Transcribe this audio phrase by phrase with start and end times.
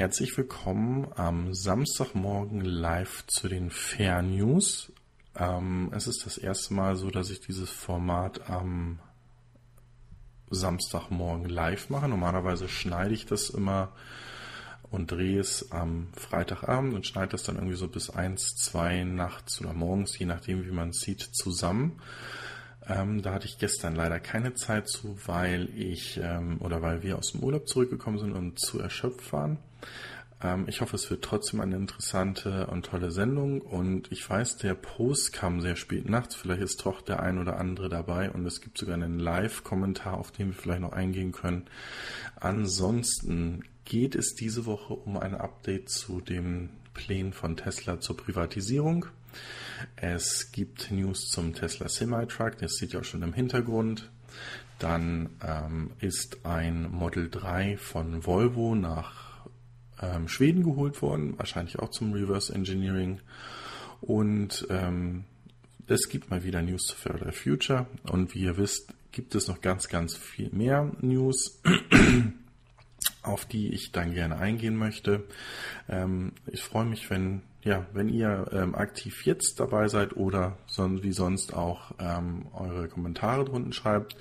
[0.00, 4.90] herzlich willkommen am Samstagmorgen live zu den Fair News.
[5.36, 8.98] Ähm, es ist das erste Mal so, dass ich dieses Format am
[10.48, 12.08] Samstagmorgen live mache.
[12.08, 13.92] Normalerweise schneide ich das immer
[14.90, 19.60] und drehe es am Freitagabend und schneide das dann irgendwie so bis eins, zwei nachts
[19.60, 22.00] oder morgens, je nachdem, wie man es sieht, zusammen.
[22.88, 27.18] Ähm, da hatte ich gestern leider keine Zeit zu, weil ich ähm, oder weil wir
[27.18, 29.58] aus dem Urlaub zurückgekommen sind und zu erschöpft waren.
[30.42, 33.60] Ähm, ich hoffe, es wird trotzdem eine interessante und tolle Sendung.
[33.60, 36.34] Und ich weiß, der Post kam sehr spät nachts.
[36.34, 40.30] Vielleicht ist doch der ein oder andere dabei und es gibt sogar einen Live-Kommentar, auf
[40.30, 41.66] den wir vielleicht noch eingehen können.
[42.36, 49.06] Ansonsten geht es diese Woche um ein Update zu den Plänen von Tesla zur Privatisierung.
[49.96, 54.10] Es gibt News zum Tesla Semi-Truck, das sieht ihr auch schon im Hintergrund.
[54.78, 59.19] Dann ähm, ist ein Model 3 von Volvo nach
[60.00, 63.20] ähm, Schweden geholt worden, wahrscheinlich auch zum Reverse Engineering.
[64.00, 65.24] Und ähm,
[65.86, 67.86] es gibt mal wieder News zu Further Future.
[68.10, 71.60] Und wie ihr wisst, gibt es noch ganz, ganz viel mehr News,
[73.22, 75.24] auf die ich dann gerne eingehen möchte.
[75.88, 81.02] Ähm, ich freue mich, wenn ja, wenn ihr ähm, aktiv jetzt dabei seid oder son
[81.02, 84.16] wie sonst auch ähm, eure Kommentare drunten schreibt.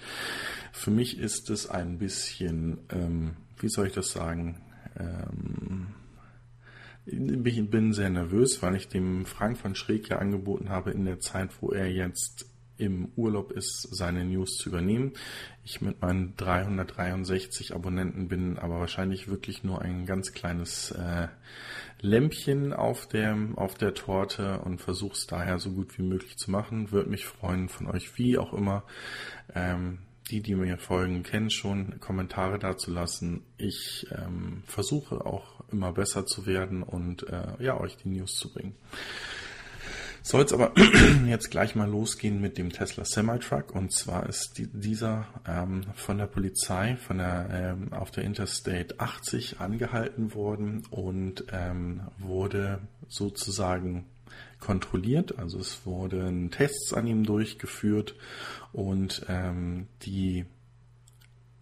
[0.73, 4.61] Für mich ist es ein bisschen, ähm, wie soll ich das sagen,
[4.99, 5.87] ähm,
[7.05, 11.19] ich bin sehr nervös, weil ich dem Frank von Schräg ja angeboten habe, in der
[11.19, 12.45] Zeit, wo er jetzt
[12.77, 15.11] im Urlaub ist, seine News zu übernehmen.
[15.65, 21.27] Ich mit meinen 363 Abonnenten bin aber wahrscheinlich wirklich nur ein ganz kleines äh,
[21.99, 26.51] Lämpchen auf der, auf der Torte und versuche es daher so gut wie möglich zu
[26.51, 26.91] machen.
[26.91, 28.83] Würde mich freuen von euch, wie auch immer.
[29.53, 33.43] Ähm, die, die mir folgen, kennen schon, Kommentare dazu lassen.
[33.57, 38.53] Ich ähm, versuche auch immer besser zu werden und äh, ja, euch die News zu
[38.53, 38.75] bringen.
[40.21, 40.73] Soll es aber
[41.27, 46.17] jetzt gleich mal losgehen mit dem Tesla Semi-Truck und zwar ist die, dieser ähm, von
[46.17, 54.05] der Polizei von der ähm, auf der Interstate 80 angehalten worden und ähm, wurde sozusagen
[54.59, 55.39] kontrolliert.
[55.39, 58.15] Also es wurden Tests an ihm durchgeführt
[58.73, 60.45] und ähm, die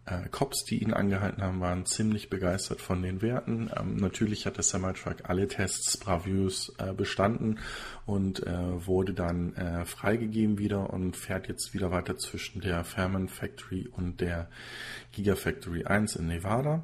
[0.08, 3.70] äh, Cops, die ihn angehalten haben, waren ziemlich begeistert von den Werten.
[3.78, 7.60] Ähm, natürlich hat der Semi-Truck alle Tests bravös äh, bestanden
[8.06, 13.28] und äh, wurde dann äh, freigegeben wieder und fährt jetzt wieder weiter zwischen der Fairman
[13.28, 14.50] Factory und der
[15.12, 16.84] Gigafactory 1 in Nevada.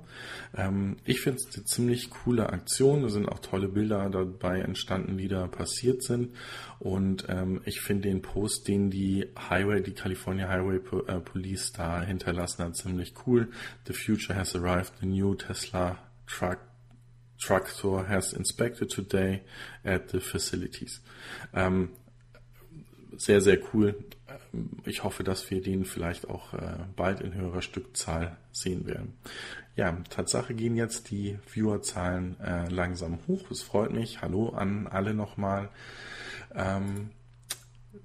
[0.55, 3.03] Ähm, ich finde es eine ziemlich coole Aktion.
[3.03, 6.35] Da sind auch tolle Bilder dabei entstanden, die da passiert sind.
[6.79, 12.01] Und ähm, ich finde den Post, den die Highway, die California Highway äh, Police da
[12.01, 13.47] hinterlassen hat, ziemlich cool.
[13.85, 14.93] The future has arrived.
[14.99, 16.59] The new Tesla truck
[17.43, 19.41] Tractor has inspected today
[19.83, 21.01] at the facilities.
[21.53, 21.89] Ähm,
[23.17, 23.95] sehr, sehr cool.
[24.53, 29.13] Ähm, ich hoffe, dass wir den vielleicht auch äh, bald in höherer Stückzahl sehen werden.
[29.75, 33.51] Ja, Tatsache gehen jetzt die Viewerzahlen äh, langsam hoch.
[33.51, 34.21] Es freut mich.
[34.21, 35.69] Hallo an alle nochmal.
[36.55, 37.09] Ähm,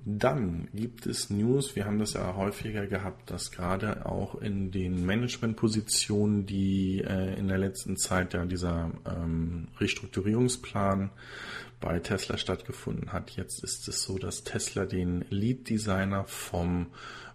[0.05, 5.05] dann gibt es News, wir haben das ja häufiger gehabt, dass gerade auch in den
[5.05, 11.11] Managementpositionen, die äh, in der letzten Zeit ja dieser ähm, Restrukturierungsplan
[11.81, 13.31] bei Tesla stattgefunden hat.
[13.31, 16.87] Jetzt ist es so, dass Tesla den Lead Designer vom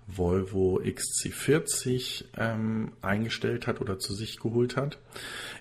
[0.07, 4.99] Volvo XC40 ähm, eingestellt hat oder zu sich geholt hat.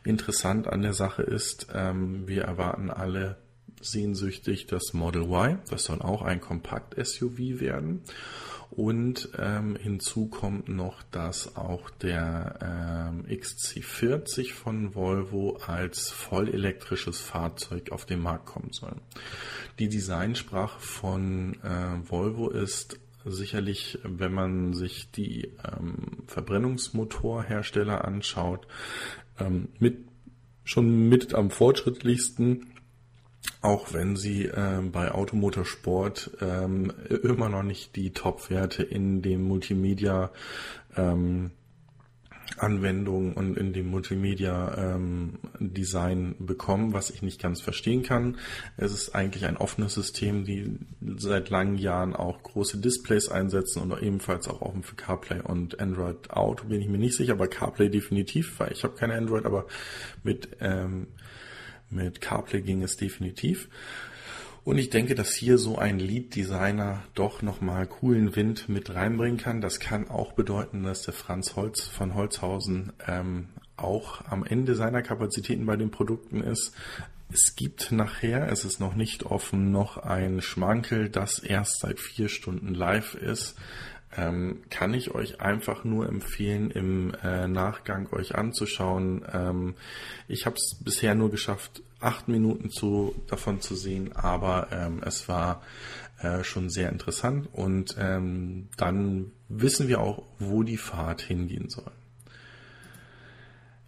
[0.04, 3.36] Interessant an der Sache ist, ähm, wir erwarten alle
[3.84, 5.58] sehnsüchtig das Model Y.
[5.70, 8.02] Das soll auch ein Kompakt-SUV werden.
[8.70, 17.92] Und ähm, hinzu kommt noch, dass auch der ähm, XC40 von Volvo als vollelektrisches Fahrzeug
[17.92, 18.96] auf den Markt kommen soll.
[19.78, 28.66] Die Designsprache von äh, Volvo ist sicherlich, wenn man sich die ähm, Verbrennungsmotorhersteller anschaut,
[29.38, 29.98] ähm, mit
[30.64, 32.71] schon mit am fortschrittlichsten
[33.60, 36.92] auch wenn sie äh, bei Automotorsport ähm,
[37.22, 40.30] immer noch nicht die Top-Werte in dem Multimedia
[40.96, 41.52] ähm,
[42.58, 48.36] Anwendungen und in dem Multimedia ähm, Design bekommen, was ich nicht ganz verstehen kann.
[48.76, 50.78] Es ist eigentlich ein offenes System, die
[51.16, 56.30] seit langen Jahren auch große Displays einsetzen und ebenfalls auch offen für CarPlay und Android
[56.30, 59.66] Auto bin ich mir nicht sicher, aber CarPlay definitiv, weil ich habe keine Android, aber
[60.22, 61.08] mit ähm,
[61.92, 63.68] mit CarPlay ging es definitiv.
[64.64, 69.60] Und ich denke, dass hier so ein Lead-Designer doch nochmal coolen Wind mit reinbringen kann.
[69.60, 75.02] Das kann auch bedeuten, dass der Franz Holz von Holzhausen ähm, auch am Ende seiner
[75.02, 76.74] Kapazitäten bei den Produkten ist.
[77.32, 82.28] Es gibt nachher, es ist noch nicht offen, noch ein Schmankel, das erst seit vier
[82.28, 83.56] Stunden live ist.
[84.16, 89.24] Ähm, kann ich euch einfach nur empfehlen, im äh, Nachgang euch anzuschauen.
[89.32, 89.74] Ähm,
[90.28, 95.28] ich habe es bisher nur geschafft, acht Minuten zu, davon zu sehen, aber ähm, es
[95.28, 95.62] war
[96.20, 101.90] äh, schon sehr interessant und ähm, dann wissen wir auch, wo die Fahrt hingehen soll.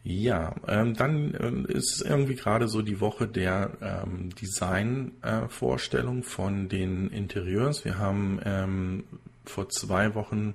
[0.06, 6.68] Ja, ähm, dann ähm, ist irgendwie gerade so die Woche der ähm, Design-Vorstellung äh, von
[6.68, 7.86] den Interieurs.
[7.86, 9.04] Wir haben ähm,
[9.46, 10.54] vor zwei Wochen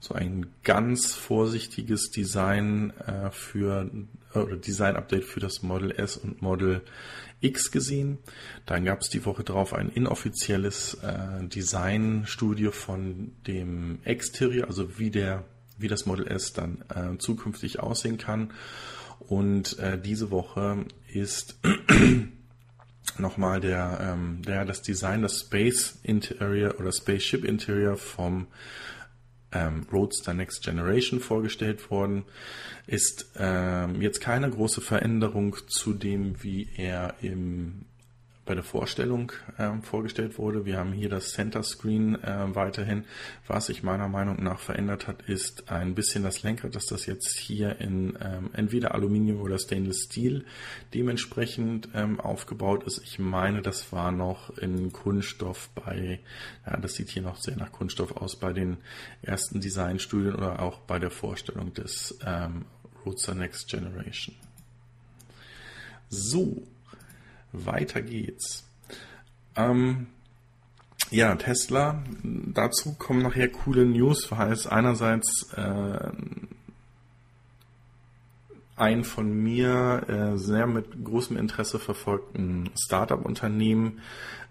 [0.00, 3.90] so ein ganz vorsichtiges Design äh, für
[4.34, 6.82] oder Design-Update für das Model S und Model
[7.40, 8.18] X gesehen.
[8.66, 15.10] Dann gab es die Woche drauf ein inoffizielles äh, Designstudio von dem Exterior, also wie
[15.10, 15.44] der
[15.78, 18.52] wie das Model S dann äh, zukünftig aussehen kann.
[19.20, 21.58] Und äh, diese Woche ist
[23.18, 28.46] nochmal der, ähm, der, das Design, das Space Interior oder Spaceship Interior vom
[29.52, 32.24] ähm, Roadster Next Generation vorgestellt worden.
[32.86, 37.86] Ist ähm, jetzt keine große Veränderung zu dem, wie er im
[38.48, 40.64] bei der Vorstellung ähm, vorgestellt wurde.
[40.64, 43.04] Wir haben hier das Center Screen äh, weiterhin.
[43.46, 47.36] Was sich meiner Meinung nach verändert hat, ist ein bisschen das Lenkrad, dass das jetzt
[47.36, 50.46] hier in ähm, entweder Aluminium oder Stainless Steel
[50.94, 53.02] dementsprechend ähm, aufgebaut ist.
[53.04, 56.18] Ich meine, das war noch in Kunststoff bei,
[56.64, 58.78] ja, das sieht hier noch sehr nach Kunststoff aus bei den
[59.20, 62.64] ersten Designstudien oder auch bei der Vorstellung des ähm,
[63.04, 64.34] Roadster Next Generation.
[66.08, 66.62] So,
[67.52, 68.68] weiter geht's.
[69.56, 70.08] Ähm,
[71.10, 76.10] ja, Tesla, dazu kommen nachher coole News, weil es einerseits äh,
[78.76, 84.00] ein von mir äh, sehr mit großem Interesse verfolgten Startup-Unternehmen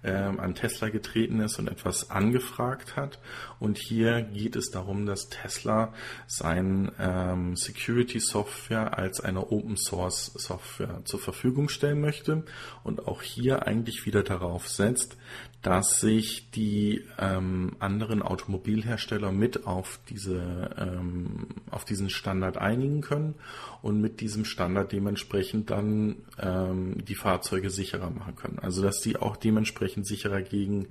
[0.04, 3.20] ähm, an Tesla getreten ist und etwas angefragt hat.
[3.60, 5.94] Und hier geht es darum, dass Tesla
[6.28, 12.44] sein ähm, Security Software als eine Open Source Software zur Verfügung stellen möchte
[12.84, 15.18] und auch hier eigentlich wieder darauf setzt,
[15.64, 23.36] dass sich die ähm, anderen Automobilhersteller mit auf diese ähm, auf diesen Standard einigen können
[23.82, 28.60] und mit diesem Standard dementsprechend dann ähm, die Fahrzeuge sicherer machen können.
[28.60, 30.88] Also dass die auch dementsprechend sicherer gegen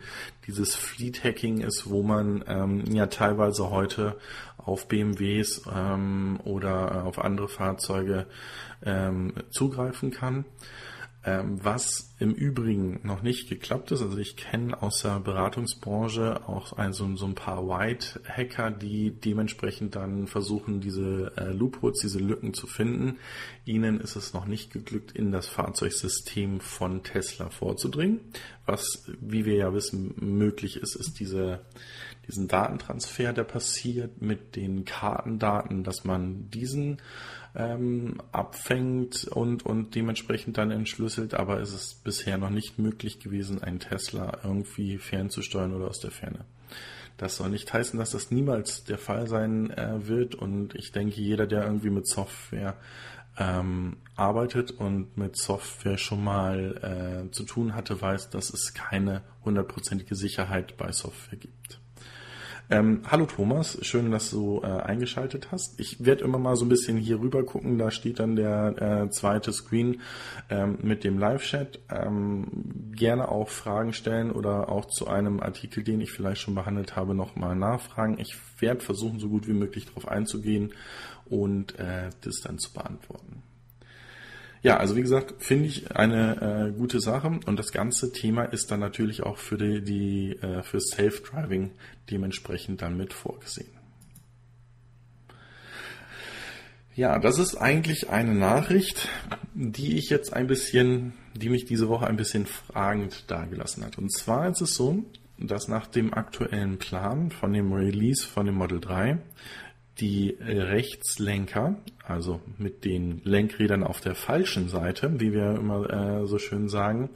[0.46, 4.16] dieses Fleet Hacking ist, wo man ähm, ja teilweise heute
[4.58, 8.26] auf BMWs ähm, oder auf andere Fahrzeuge
[8.84, 10.44] ähm, zugreifen kann.
[11.28, 16.74] Ähm, was im Übrigen noch nicht geklappt ist, also ich kenne aus der Beratungsbranche auch
[16.74, 22.54] ein, so, so ein paar White-Hacker, die dementsprechend dann versuchen, diese äh, Loopholes, diese Lücken
[22.54, 23.16] zu finden.
[23.64, 28.20] Ihnen ist es noch nicht geglückt, in das Fahrzeugsystem von Tesla vorzudringen.
[28.64, 31.60] Was, wie wir ja wissen, möglich ist, ist diese,
[32.28, 36.98] diesen Datentransfer, der passiert mit den Kartendaten, dass man diesen
[37.56, 43.62] ähm, abfängt und, und dementsprechend dann entschlüsselt, aber es ist bisher noch nicht möglich gewesen,
[43.62, 46.44] einen Tesla irgendwie fernzusteuern oder aus der Ferne.
[47.16, 51.18] Das soll nicht heißen, dass das niemals der Fall sein äh, wird und ich denke,
[51.20, 52.76] jeder, der irgendwie mit Software
[53.38, 59.22] ähm, arbeitet und mit Software schon mal äh, zu tun hatte, weiß, dass es keine
[59.44, 61.80] hundertprozentige Sicherheit bei Software gibt.
[62.68, 65.78] Ähm, hallo Thomas, schön, dass du äh, eingeschaltet hast.
[65.78, 67.78] Ich werde immer mal so ein bisschen hier rüber gucken.
[67.78, 70.00] Da steht dann der äh, zweite Screen
[70.50, 71.78] ähm, mit dem Live-Chat.
[71.90, 76.96] Ähm, gerne auch Fragen stellen oder auch zu einem Artikel, den ich vielleicht schon behandelt
[76.96, 78.18] habe, nochmal nachfragen.
[78.18, 80.72] Ich werde versuchen, so gut wie möglich darauf einzugehen
[81.26, 83.44] und äh, das dann zu beantworten.
[84.66, 88.72] Ja, also wie gesagt, finde ich eine äh, gute Sache und das ganze Thema ist
[88.72, 91.70] dann natürlich auch für die, die äh, für Self-Driving
[92.10, 93.70] dementsprechend dann mit vorgesehen.
[96.96, 99.08] Ja, das ist eigentlich eine Nachricht,
[99.54, 103.98] die ich jetzt ein bisschen, die mich diese Woche ein bisschen fragend dargelassen hat.
[103.98, 105.04] Und zwar ist es so,
[105.38, 109.18] dass nach dem aktuellen Plan von dem Release von dem Model 3
[110.00, 116.38] die Rechtslenker, also mit den Lenkrädern auf der falschen Seite, wie wir immer äh, so
[116.38, 117.10] schön sagen,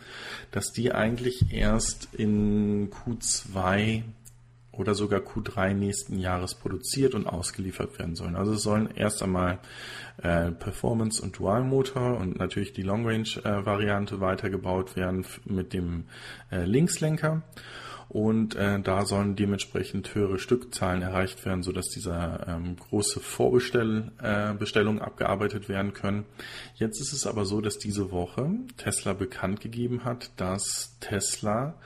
[0.51, 4.03] dass die eigentlich erst in Q2
[4.73, 8.35] oder sogar Q3 nächsten Jahres produziert und ausgeliefert werden sollen.
[8.35, 9.59] Also es sollen erst einmal
[10.23, 16.05] äh, Performance und Dualmotor und natürlich die Long Range äh, Variante weitergebaut werden mit dem
[16.51, 17.43] äh, Linkslenker
[18.11, 25.01] und äh, da sollen dementsprechend höhere Stückzahlen erreicht werden, sodass dieser ähm, große Vorbestellungen äh,
[25.01, 26.25] abgearbeitet werden können.
[26.75, 31.77] Jetzt ist es aber so, dass diese Woche Tesla bekannt gegeben hat, dass Tesla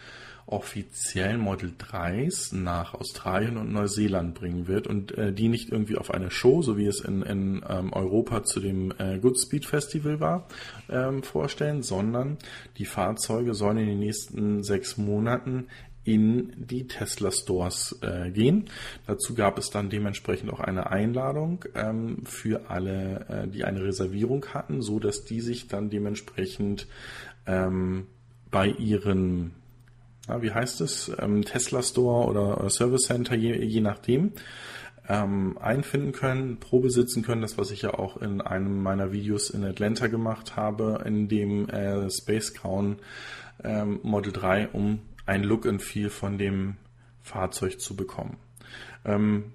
[0.47, 6.11] offiziell Model 3s nach Australien und Neuseeland bringen wird und äh, die nicht irgendwie auf
[6.11, 10.49] eine Show, so wie es in, in ähm, Europa zu dem äh, Goodspeed Festival war,
[10.90, 12.38] ähm, vorstellen, sondern
[12.78, 15.69] die Fahrzeuge sollen in den nächsten sechs Monaten
[16.04, 18.66] in die Tesla Stores äh, gehen.
[19.06, 24.46] Dazu gab es dann dementsprechend auch eine Einladung ähm, für alle, äh, die eine Reservierung
[24.52, 26.87] hatten, so dass die sich dann dementsprechend
[27.46, 28.06] ähm,
[28.50, 29.52] bei ihren
[30.28, 34.32] ja, wie heißt es, ähm, Tesla Store oder, oder Service Center, je, je nachdem,
[35.08, 39.50] ähm, einfinden können, Probe sitzen können, das was ich ja auch in einem meiner Videos
[39.50, 42.96] in Atlanta gemacht habe, in dem äh, Space Crown
[43.62, 46.76] ähm, Model 3, um ein Look and Feel von dem
[47.23, 48.37] Fahrzeug zu bekommen.
[49.04, 49.52] Ähm,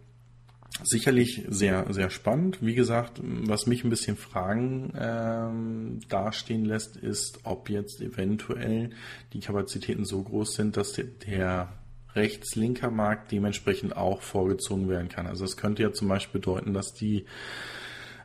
[0.84, 2.60] sicherlich sehr, sehr spannend.
[2.62, 8.92] Wie gesagt, was mich ein bisschen Fragen ähm, dastehen lässt, ist, ob jetzt eventuell
[9.34, 11.74] die Kapazitäten so groß sind, dass der, der
[12.16, 15.28] rechts-linker Markt dementsprechend auch vorgezogen werden kann.
[15.28, 17.26] Also es könnte ja zum Beispiel bedeuten, dass die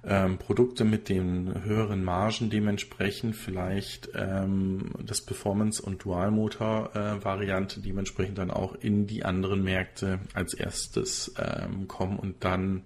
[0.06, 8.38] ähm, Produkte mit den höheren Margen dementsprechend vielleicht ähm, das Performance- und Dualmotor-Variante äh, dementsprechend
[8.38, 12.82] dann auch in die anderen Märkte als erstes ähm, kommen und dann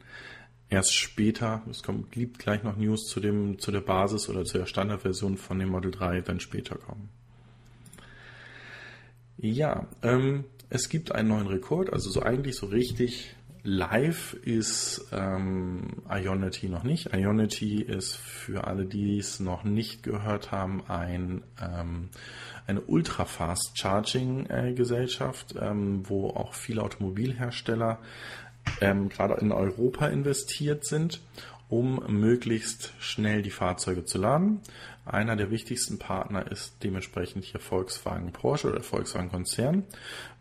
[0.70, 4.58] erst später, es kommt, gibt gleich noch News zu dem, zu der Basis oder zu
[4.58, 7.08] der Standardversion von dem Model 3 dann später kommen.
[9.38, 13.34] Ja, ähm, es gibt einen neuen Rekord, also so eigentlich so richtig
[13.68, 17.14] Live ist ähm, Ionity noch nicht.
[17.14, 22.08] Ionity ist für alle, die es noch nicht gehört haben, ein, ähm,
[22.66, 24.74] eine Ultra-Fast Charging äh,
[25.60, 27.98] ähm, wo auch viele Automobilhersteller
[28.80, 31.20] ähm, gerade in Europa investiert sind,
[31.68, 34.60] um möglichst schnell die Fahrzeuge zu laden.
[35.04, 39.84] Einer der wichtigsten Partner ist dementsprechend hier Volkswagen Porsche oder Volkswagen Konzern,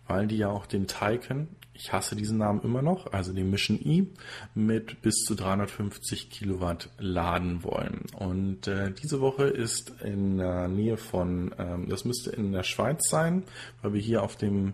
[0.07, 3.79] weil die ja auch den Taycan ich hasse diesen Namen immer noch, also den Mission
[3.81, 4.07] E,
[4.55, 8.05] mit bis zu 350 Kilowatt laden wollen.
[8.17, 13.07] Und äh, diese Woche ist in der Nähe von, ähm, das müsste in der Schweiz
[13.09, 13.43] sein,
[13.81, 14.73] weil wir hier auf dem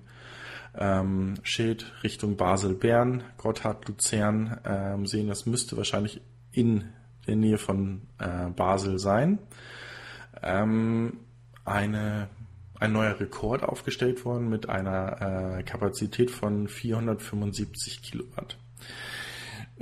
[0.75, 6.21] ähm, Schild Richtung Basel-Bern, Gotthard-Luzern ähm, sehen, das müsste wahrscheinlich
[6.53, 6.85] in
[7.27, 9.39] der Nähe von äh, Basel sein.
[10.41, 11.19] Ähm,
[11.65, 12.29] eine
[12.83, 18.57] ein neuer Rekord aufgestellt worden mit einer äh, Kapazität von 475 Kilowatt.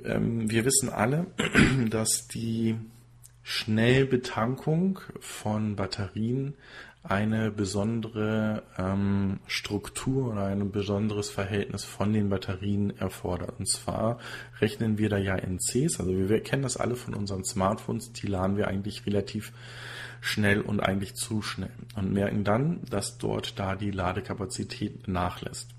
[0.04, 1.25] Ähm, wir wissen alle,
[1.90, 2.78] dass die
[3.42, 6.54] Schnellbetankung von Batterien
[7.03, 13.55] eine besondere ähm, Struktur oder ein besonderes Verhältnis von den Batterien erfordert.
[13.58, 14.20] Und zwar
[14.60, 18.27] rechnen wir da ja in Cs, also wir kennen das alle von unseren Smartphones, die
[18.27, 19.51] laden wir eigentlich relativ
[20.22, 25.72] schnell und eigentlich zu schnell und merken dann, dass dort da die Ladekapazität nachlässt.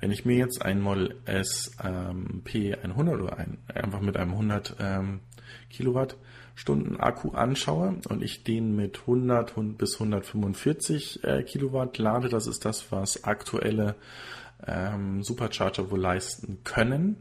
[0.00, 4.76] Wenn ich mir jetzt ein Model S ähm, P100 oder ein, einfach mit einem 100
[4.78, 5.20] ähm,
[6.58, 12.64] Kilowattstunden Akku anschaue und ich den mit 100 bis 145 äh, Kilowatt lade, das ist
[12.64, 13.94] das, was aktuelle
[14.66, 17.16] ähm, Supercharger wohl leisten können,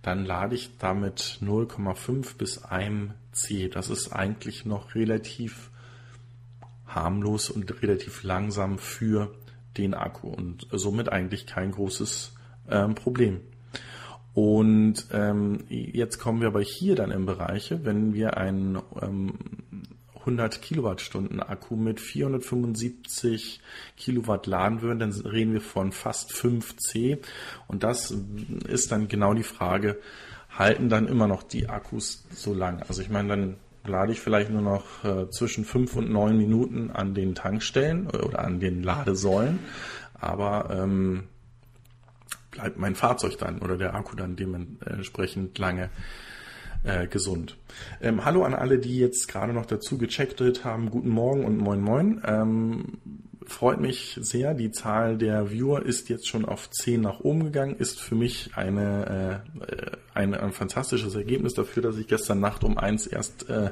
[0.00, 3.68] dann lade ich damit 0,5 bis 1 C.
[3.68, 5.70] Das ist eigentlich noch relativ
[6.86, 9.34] harmlos und relativ langsam für
[9.76, 12.32] den Akku und somit eigentlich kein großes
[12.70, 13.40] ähm, Problem.
[14.40, 19.34] Und ähm, jetzt kommen wir aber hier dann in Bereiche, wenn wir einen ähm,
[20.20, 23.60] 100 Kilowattstunden Akku mit 475
[23.96, 27.18] Kilowatt laden würden, dann reden wir von fast 5C.
[27.66, 28.14] Und das
[28.68, 29.98] ist dann genau die Frage,
[30.56, 32.80] halten dann immer noch die Akkus so lang?
[32.86, 36.92] Also ich meine, dann lade ich vielleicht nur noch äh, zwischen fünf und neun Minuten
[36.92, 39.58] an den Tankstellen oder an den Ladesäulen,
[40.14, 41.24] aber ähm,
[42.58, 45.90] bleibt mein Fahrzeug dann oder der Akku dann dementsprechend lange
[46.82, 47.56] äh, gesund.
[48.00, 50.90] Ähm, hallo an alle, die jetzt gerade noch dazu gecheckt haben.
[50.90, 52.20] Guten Morgen und moin moin.
[52.26, 52.98] Ähm,
[53.46, 54.54] freut mich sehr.
[54.54, 57.76] Die Zahl der Viewer ist jetzt schon auf 10 nach oben gegangen.
[57.76, 62.76] Ist für mich eine, äh, ein, ein fantastisches Ergebnis dafür, dass ich gestern Nacht um
[62.76, 63.70] eins erst äh,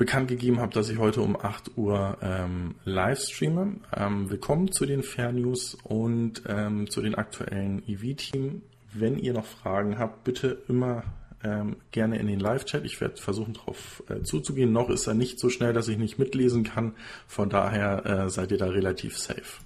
[0.00, 3.80] bekannt gegeben habe, dass ich heute um 8 Uhr ähm, live streame.
[3.94, 8.62] Ähm, willkommen zu den Fair News und ähm, zu den aktuellen EV-Team.
[8.94, 11.02] Wenn ihr noch Fragen habt, bitte immer
[11.44, 12.86] ähm, gerne in den Live-Chat.
[12.86, 14.72] Ich werde versuchen, darauf äh, zuzugehen.
[14.72, 16.94] Noch ist er nicht so schnell, dass ich nicht mitlesen kann.
[17.26, 19.60] Von daher äh, seid ihr da relativ safe.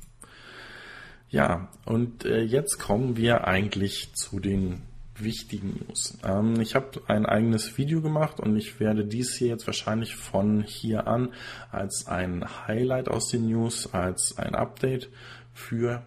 [1.30, 4.82] Ja, und äh, jetzt kommen wir eigentlich zu den
[5.16, 6.18] wichtigen News.
[6.24, 10.62] Ähm, ich habe ein eigenes Video gemacht und ich werde dies hier jetzt wahrscheinlich von
[10.62, 11.32] hier an
[11.70, 15.08] als ein Highlight aus den News, als ein Update
[15.52, 16.04] für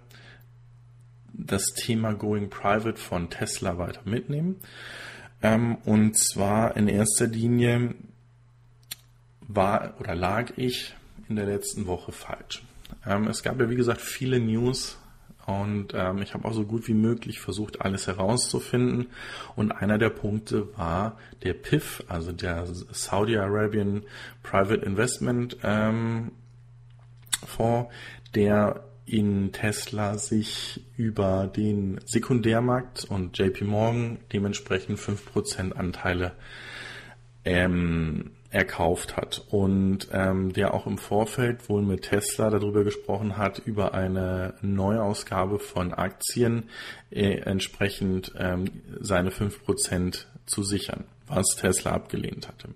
[1.34, 4.58] das Thema Going Private von Tesla weiter mitnehmen.
[5.42, 7.96] Ähm, und zwar in erster Linie
[9.48, 10.96] war oder lag ich
[11.30, 12.64] in der letzten Woche falsch.
[13.06, 14.98] Ähm, es gab ja wie gesagt viele News
[15.48, 19.08] und ähm, ich habe auch so gut wie möglich versucht, alles herauszufinden.
[19.56, 24.04] Und einer der Punkte war der PIF, also der Saudi Arabian
[24.44, 26.34] Private Investment ähm,
[27.46, 27.90] Fonds,
[28.36, 36.34] der in Tesla sich über den Sekundärmarkt und JP Morgan dementsprechend 5% Anteile
[37.46, 43.60] ähm, erkauft hat und ähm, der auch im Vorfeld wohl mit Tesla darüber gesprochen hat,
[43.60, 46.70] über eine Neuausgabe von Aktien
[47.10, 52.70] äh, entsprechend ähm, seine 5% zu sichern, was Tesla abgelehnt hatte.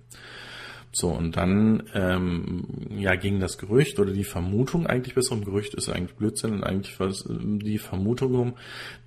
[0.93, 2.65] So, und dann ähm,
[2.97, 6.63] ja, ging das Gerücht oder die Vermutung, eigentlich besser um Gerücht ist eigentlich Blödsinn und
[6.65, 8.53] eigentlich was die Vermutung um,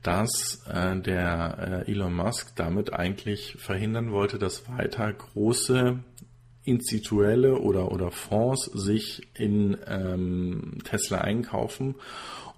[0.02, 5.98] dass äh, der äh, Elon Musk damit eigentlich verhindern wollte, dass weiter große
[6.64, 11.94] instituelle oder, oder Fonds sich in ähm, Tesla einkaufen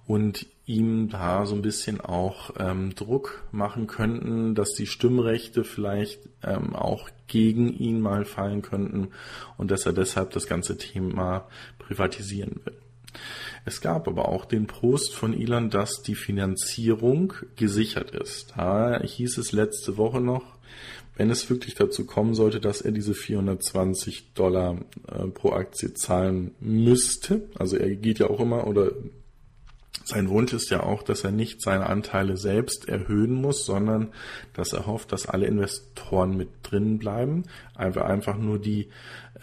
[0.07, 6.19] und ihm da so ein bisschen auch ähm, Druck machen könnten, dass die Stimmrechte vielleicht
[6.43, 9.09] ähm, auch gegen ihn mal fallen könnten
[9.57, 11.47] und dass er deshalb das ganze Thema
[11.79, 12.77] privatisieren will.
[13.65, 18.53] Es gab aber auch den Post von Elon, dass die Finanzierung gesichert ist.
[18.55, 20.57] Da hieß es letzte Woche noch,
[21.17, 26.51] wenn es wirklich dazu kommen sollte, dass er diese 420 Dollar äh, pro Aktie zahlen
[26.59, 28.91] müsste, also er geht ja auch immer oder
[30.07, 34.13] sein Wunsch ist ja auch, dass er nicht seine Anteile selbst erhöhen muss, sondern
[34.53, 37.43] dass er hofft, dass alle Investoren mit drin bleiben,
[37.75, 38.87] einfach einfach nur die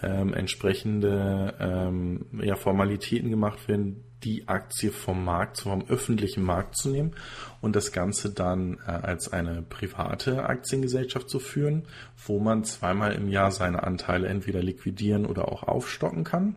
[0.03, 6.89] ähm, entsprechende ähm, ja, Formalitäten gemacht werden, die Aktie vom Markt, vom öffentlichen Markt zu
[6.89, 7.15] nehmen
[7.61, 11.85] und das Ganze dann äh, als eine private Aktiengesellschaft zu führen,
[12.27, 16.57] wo man zweimal im Jahr seine Anteile entweder liquidieren oder auch aufstocken kann.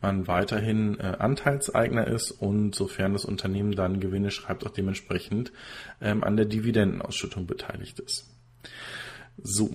[0.00, 5.52] Man weiterhin äh, Anteilseigner ist und sofern das Unternehmen dann Gewinne schreibt, auch dementsprechend
[6.00, 8.26] ähm, an der Dividendenausschüttung beteiligt ist.
[9.42, 9.70] So.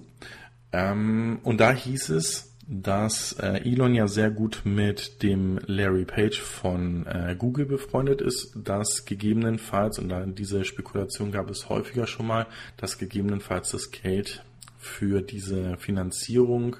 [0.71, 6.39] Ähm, und da hieß es, dass äh, Elon ja sehr gut mit dem Larry Page
[6.39, 12.47] von äh, Google befreundet ist, dass gegebenenfalls, und diese Spekulation gab es häufiger schon mal,
[12.77, 14.43] dass gegebenenfalls das Geld
[14.77, 16.77] für diese Finanzierung,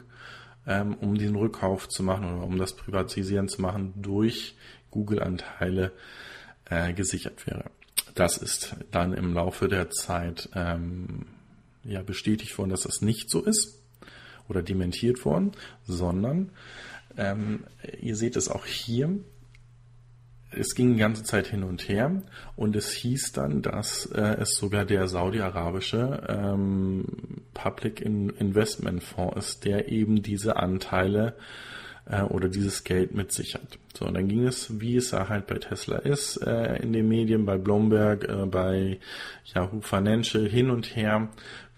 [0.66, 4.56] ähm, um den Rückkauf zu machen oder um das Privatisieren zu machen, durch
[4.90, 5.92] Google-Anteile
[6.66, 7.66] äh, gesichert wäre.
[8.16, 11.26] Das ist dann im Laufe der Zeit ähm,
[11.84, 13.83] ja bestätigt worden, dass das nicht so ist
[14.50, 15.52] oder dementiert worden,
[15.86, 16.52] sondern
[17.18, 17.66] ähm,
[18.02, 19.20] ihr seht es auch hier,
[20.56, 22.22] es ging die ganze Zeit hin und her
[22.56, 27.06] und es hieß dann, dass äh, es sogar der saudi-arabische ähm,
[27.54, 31.36] Public Investment Fonds ist, der eben diese Anteile
[32.06, 33.80] äh, oder dieses Geld mit sichert.
[33.94, 37.46] So, und dann ging es, wie es halt bei Tesla ist, äh, in den Medien,
[37.46, 39.00] bei Bloomberg, äh, bei
[39.54, 41.30] Yahoo Financial hin und her,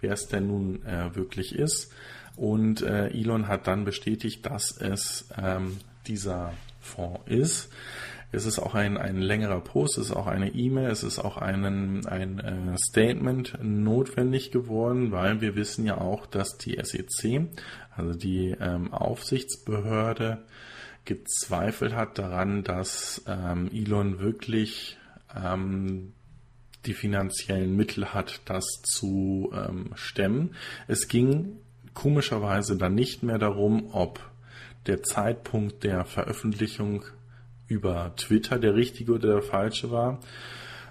[0.01, 1.93] wer es denn nun äh, wirklich ist.
[2.35, 7.69] Und äh, Elon hat dann bestätigt, dass es ähm, dieser Fonds ist.
[8.31, 11.37] Es ist auch ein, ein längerer Post, es ist auch eine E-Mail, es ist auch
[11.37, 17.47] einen, ein äh, Statement notwendig geworden, weil wir wissen ja auch, dass die SEC,
[17.95, 20.39] also die ähm, Aufsichtsbehörde,
[21.05, 24.97] gezweifelt hat daran, dass ähm, Elon wirklich
[25.33, 26.13] ähm,
[26.85, 30.55] die finanziellen Mittel hat, das zu ähm, stemmen.
[30.87, 31.57] Es ging
[31.95, 34.19] komischerweise dann nicht mehr darum, ob
[34.85, 37.03] der Zeitpunkt der Veröffentlichung
[37.67, 40.19] über Twitter der richtige oder der falsche war,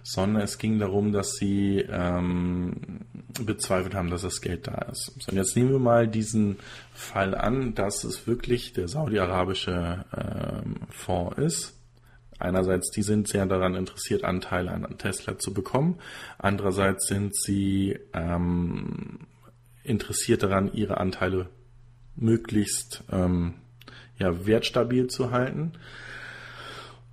[0.02, 3.00] sondern es ging darum, dass sie ähm,
[3.44, 5.12] bezweifelt haben, dass das Geld da ist.
[5.18, 6.58] So, und jetzt nehmen wir mal diesen
[6.92, 11.74] Fall an, dass es wirklich der saudi-arabische ähm, Fonds ist.
[12.38, 15.98] Einerseits, die sind sehr daran interessiert, Anteile an Tesla zu bekommen.
[16.36, 19.20] Andererseits sind sie ähm,
[19.84, 21.48] interessiert daran, ihre Anteile
[22.16, 23.54] möglichst ähm,
[24.18, 25.72] ja, wertstabil zu halten.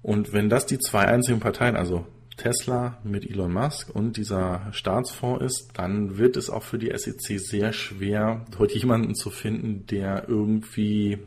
[0.02, 2.08] Und wenn das die zwei einzigen Parteien, also
[2.38, 7.40] Tesla mit Elon Musk und dieser Staatsfonds ist, dann wird es auch für die SEC
[7.40, 11.20] sehr schwer, dort jemanden zu finden, der irgendwie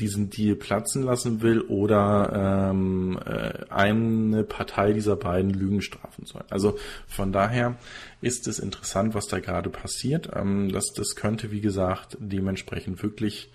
[0.00, 6.44] diesen Deal platzen lassen will oder ähm, äh, eine Partei dieser beiden Lügen strafen soll.
[6.50, 7.76] Also von daher
[8.20, 10.30] ist es interessant, was da gerade passiert.
[10.34, 13.50] Ähm, das, das könnte, wie gesagt, dementsprechend wirklich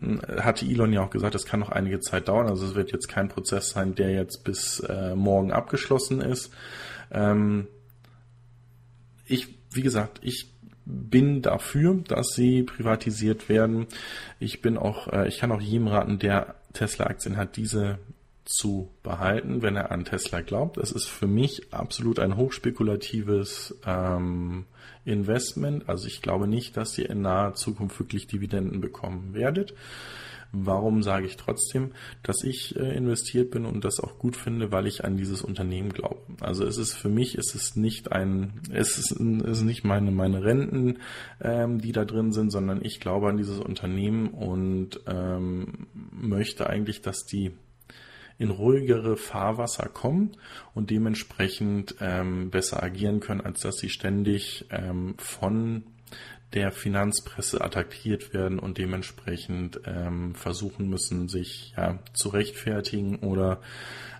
[0.00, 2.48] äh, hatte Elon ja auch gesagt, das kann noch einige Zeit dauern.
[2.48, 6.50] Also es wird jetzt kein Prozess sein, der jetzt bis äh, morgen abgeschlossen ist.
[7.12, 7.68] Ähm,
[9.26, 10.51] ich, wie gesagt, ich
[10.92, 13.86] bin dafür, dass sie privatisiert werden.
[14.38, 17.98] Ich bin auch, äh, ich kann auch jedem raten, der Tesla-Aktien hat, diese
[18.44, 20.76] zu behalten, wenn er an Tesla glaubt.
[20.76, 24.66] Es ist für mich absolut ein hochspekulatives ähm,
[25.04, 25.88] Investment.
[25.88, 29.74] Also ich glaube nicht, dass ihr in naher Zukunft wirklich Dividenden bekommen werdet.
[30.54, 34.86] Warum sage ich trotzdem, dass ich äh, investiert bin und das auch gut finde, weil
[34.86, 36.20] ich an dieses Unternehmen glaube.
[36.40, 40.10] Also es ist für mich, es ist nicht ein, es ist, es ist nicht meine
[40.10, 40.98] meine Renten,
[41.40, 47.00] ähm, die da drin sind, sondern ich glaube an dieses Unternehmen und ähm, möchte eigentlich,
[47.00, 47.52] dass die
[48.38, 50.32] in ruhigere Fahrwasser kommen
[50.74, 55.84] und dementsprechend ähm, besser agieren können, als dass sie ständig ähm, von
[56.54, 63.60] der Finanzpresse attackiert werden und dementsprechend ähm, versuchen müssen, sich ja, zu rechtfertigen oder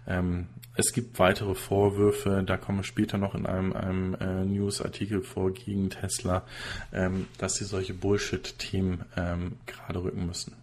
[0.06, 5.22] ähm, es gibt weitere Vorwürfe, da kommen wir später noch in einem, einem äh, Newsartikel
[5.22, 6.44] vor gegen Tesla,
[6.92, 10.54] ähm, dass sie solche Bullshit-Themen ähm, gerade rücken müssen.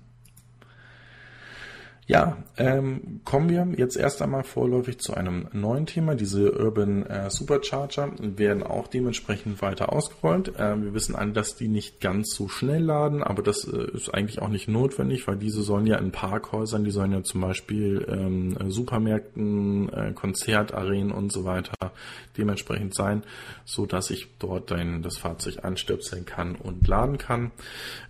[2.10, 6.16] Ja, ähm, kommen wir jetzt erst einmal vorläufig zu einem neuen Thema.
[6.16, 10.58] Diese Urban äh, Supercharger werden auch dementsprechend weiter ausgerollt.
[10.58, 14.12] Äh, wir wissen alle, dass die nicht ganz so schnell laden, aber das äh, ist
[14.12, 18.04] eigentlich auch nicht notwendig, weil diese sollen ja in Parkhäusern, die sollen ja zum Beispiel
[18.10, 21.92] ähm, Supermärkten, äh, Konzertarenen und so weiter
[22.40, 23.22] dementsprechend sein,
[23.66, 27.52] so dass ich dort ein, das Fahrzeug anstöpseln kann und laden kann.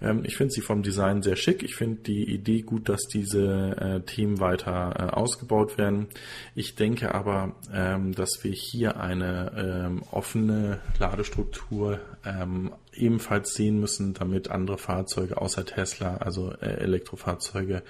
[0.01, 1.63] Ähm, ich finde sie vom Design sehr schick.
[1.63, 6.07] Ich finde die Idee gut, dass diese äh, Themen weiter äh, ausgebaut werden.
[6.55, 14.13] Ich denke aber, ähm, dass wir hier eine ähm, offene Ladestruktur ähm, ebenfalls sehen müssen,
[14.13, 17.83] damit andere Fahrzeuge außer Tesla, also äh, Elektrofahrzeuge,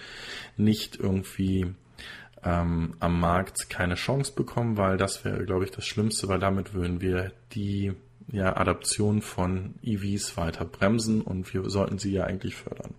[0.57, 1.73] nicht irgendwie
[2.43, 6.73] ähm, am Markt keine Chance bekommen, weil das wäre, glaube ich, das Schlimmste, weil damit
[6.73, 7.93] würden wir die
[8.31, 12.93] ja, Adaption von EVs weiter bremsen und wir sollten sie ja eigentlich fördern.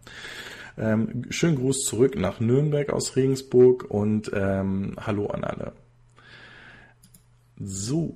[0.81, 5.73] Ähm, schönen Gruß zurück nach Nürnberg aus Regensburg und ähm, Hallo an alle.
[7.59, 8.15] So.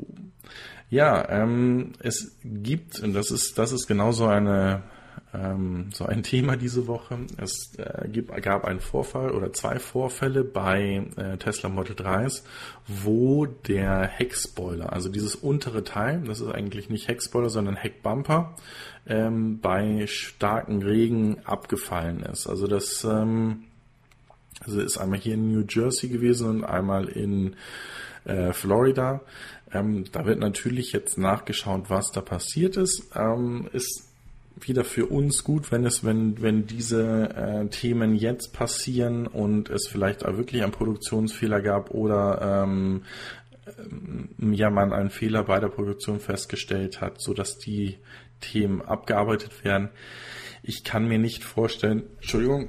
[0.89, 4.83] Ja, ähm, es gibt, und das ist, das ist genauso eine,
[5.35, 7.19] ähm, so ein Thema diese Woche.
[7.37, 12.43] Es äh, gibt, gab einen Vorfall oder zwei Vorfälle bei äh, Tesla Model 3s,
[12.87, 18.55] wo der Heckspoiler, also dieses untere Teil, das ist eigentlich nicht Heckspoiler, sondern Heckbumper,
[19.07, 22.47] ähm, bei starken Regen abgefallen ist.
[22.47, 23.65] Also das ähm,
[24.61, 27.57] also ist einmal hier in New Jersey gewesen und einmal in
[28.25, 29.21] äh, Florida.
[29.73, 33.11] Ähm, da wird natürlich jetzt nachgeschaut, was da passiert ist.
[33.15, 34.04] Ähm, ist
[34.61, 39.89] wieder für uns gut, wenn es, wenn, wenn diese äh, Themen jetzt passieren und es
[39.89, 43.03] vielleicht auch wirklich einen Produktionsfehler gab oder ähm,
[43.67, 47.99] ähm, ja man einen Fehler bei der Produktion festgestellt hat, so dass die
[48.41, 49.91] Themen abgearbeitet werden.
[50.63, 52.69] Ich kann mir nicht vorstellen, Entschuldigung,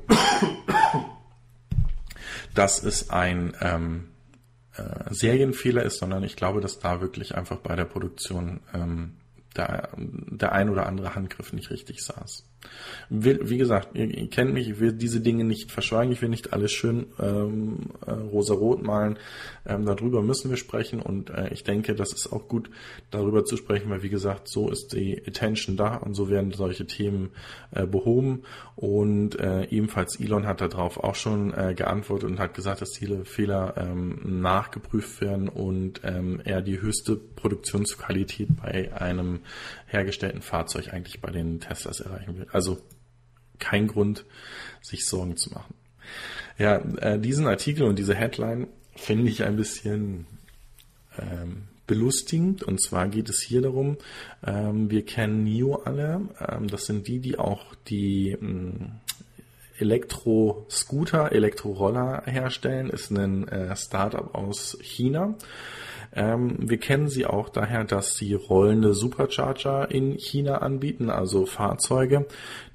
[2.53, 4.09] dass es ein ähm,
[4.75, 9.17] äh, Serienfehler ist, sondern ich glaube, dass da wirklich einfach bei der Produktion ähm,
[9.57, 12.45] der, der ein oder andere Handgriff nicht richtig saß.
[13.09, 16.53] Wie gesagt, ihr, ihr kennt mich, ich will diese Dinge nicht verschweigen, ich will nicht
[16.53, 19.19] alles schön ähm, äh, rosa-rot malen.
[19.67, 22.69] Ähm, darüber müssen wir sprechen und äh, ich denke, das ist auch gut,
[23.11, 26.87] darüber zu sprechen, weil wie gesagt, so ist die Attention da und so werden solche
[26.87, 27.31] Themen
[27.71, 28.43] äh, behoben.
[28.75, 33.25] Und äh, ebenfalls Elon hat darauf auch schon äh, geantwortet und hat gesagt, dass viele
[33.25, 37.15] Fehler ähm, nachgeprüft werden und ähm, er die höchste
[37.45, 39.41] Produktionsqualität bei einem
[39.85, 42.47] hergestellten Fahrzeug eigentlich bei den Teslas erreichen will.
[42.51, 42.79] Also
[43.59, 44.25] kein Grund,
[44.81, 45.75] sich Sorgen zu machen.
[46.57, 50.25] Ja, äh, diesen Artikel und diese Headline finde ich ein bisschen
[51.19, 52.63] ähm, belustigend.
[52.63, 53.97] Und zwar geht es hier darum,
[54.43, 56.21] ähm, wir kennen NIO alle.
[56.39, 58.93] Ähm, das sind die, die auch die ähm,
[59.77, 62.89] Elektro-Scooter, Elektroroller herstellen.
[62.89, 65.35] Ist ein äh, Startup aus China.
[66.15, 72.25] Ähm, wir kennen sie auch daher, dass sie rollende Supercharger in China anbieten, also Fahrzeuge,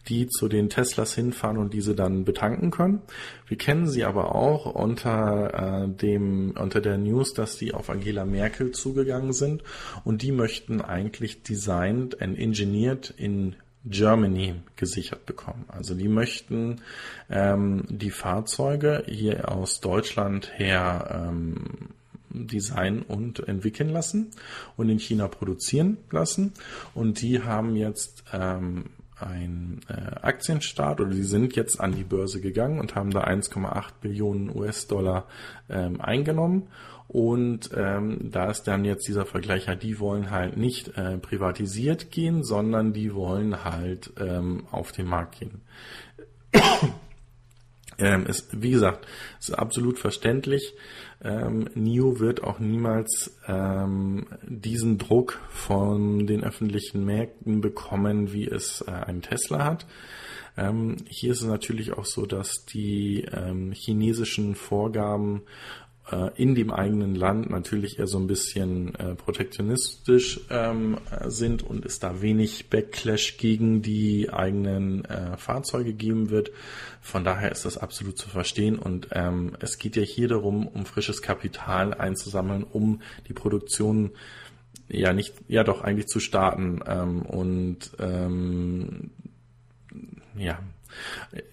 [0.09, 3.03] die zu den Teslas hinfahren und diese dann betanken können.
[3.47, 8.25] Wir kennen sie aber auch unter äh, dem unter der News, dass sie auf Angela
[8.25, 9.63] Merkel zugegangen sind
[10.05, 15.65] und die möchten eigentlich designed and engineered in Germany gesichert bekommen.
[15.69, 16.83] Also die möchten
[17.31, 21.91] ähm, die Fahrzeuge hier aus Deutschland her ähm,
[22.31, 24.31] designen und entwickeln lassen
[24.77, 26.53] und in China produzieren lassen.
[26.95, 28.87] Und die haben jetzt ähm,
[29.21, 33.93] ein äh, Aktienstart oder die sind jetzt an die Börse gegangen und haben da 1,8
[34.01, 35.27] Billionen US-Dollar
[35.69, 36.69] ähm, eingenommen.
[37.09, 42.13] Und ähm, da ist dann jetzt dieser Vergleich, halt, die wollen halt nicht äh, privatisiert
[42.13, 45.61] gehen, sondern die wollen halt ähm, auf den Markt gehen.
[47.99, 49.09] ähm, ist, wie gesagt,
[49.41, 50.73] ist absolut verständlich.
[51.23, 58.83] Ähm, NIO wird auch niemals ähm, diesen Druck von den öffentlichen Märkten bekommen, wie es
[58.87, 59.87] äh, ein Tesla hat.
[60.57, 65.43] Ähm, hier ist es natürlich auch so, dass die ähm, chinesischen Vorgaben
[66.37, 71.99] in dem eigenen Land natürlich eher so ein bisschen äh, protektionistisch ähm, sind und es
[71.99, 76.51] da wenig Backlash gegen die eigenen äh, Fahrzeuge geben wird.
[77.01, 80.85] Von daher ist das absolut zu verstehen und ähm, es geht ja hier darum, um
[80.85, 84.11] frisches Kapital einzusammeln, um die Produktion
[84.89, 89.11] ja nicht, ja doch eigentlich zu starten ähm, und ähm,
[90.37, 90.59] ja,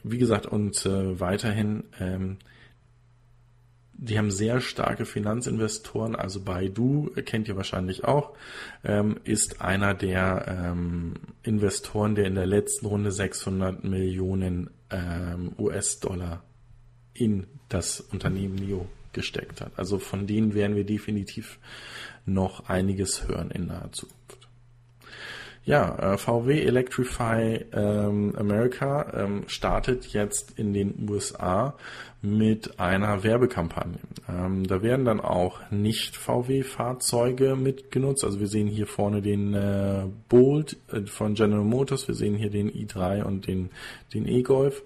[0.03, 2.37] wie gesagt und äh, weiterhin ähm,
[3.97, 8.33] die haben sehr starke Finanzinvestoren, also Baidu kennt ihr wahrscheinlich auch,
[8.83, 16.43] ähm, ist einer der ähm, Investoren, der in der letzten Runde 600 Millionen ähm, US-Dollar
[17.13, 19.71] in das Unternehmen NIO gesteckt hat.
[19.77, 21.57] Also von denen werden wir definitiv
[22.25, 24.47] noch einiges hören in naher Zukunft.
[25.67, 31.75] Ja, äh, VW Electrify ähm, America ähm, startet jetzt in den USA
[32.21, 33.99] mit einer Werbekampagne.
[34.27, 38.23] Ähm, da werden dann auch nicht VW-Fahrzeuge mitgenutzt.
[38.23, 42.49] Also wir sehen hier vorne den äh, Bolt äh, von General Motors, wir sehen hier
[42.49, 43.69] den i3 und den,
[44.13, 44.81] den E-Golf.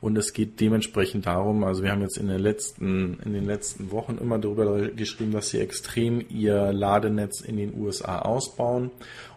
[0.00, 3.90] Und es geht dementsprechend darum, also wir haben jetzt in, der letzten, in den letzten
[3.90, 8.90] Wochen immer darüber geschrieben, dass sie extrem ihr Ladenetz in den USA ausbauen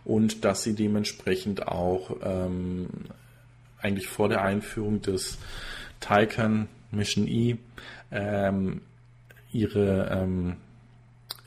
[0.06, 2.88] und dass sie dementsprechend auch ähm,
[3.82, 5.40] eigentlich vor der Einführung des
[6.00, 7.58] Taycan Mission E
[8.12, 8.82] ähm,
[9.52, 10.58] ihre ähm,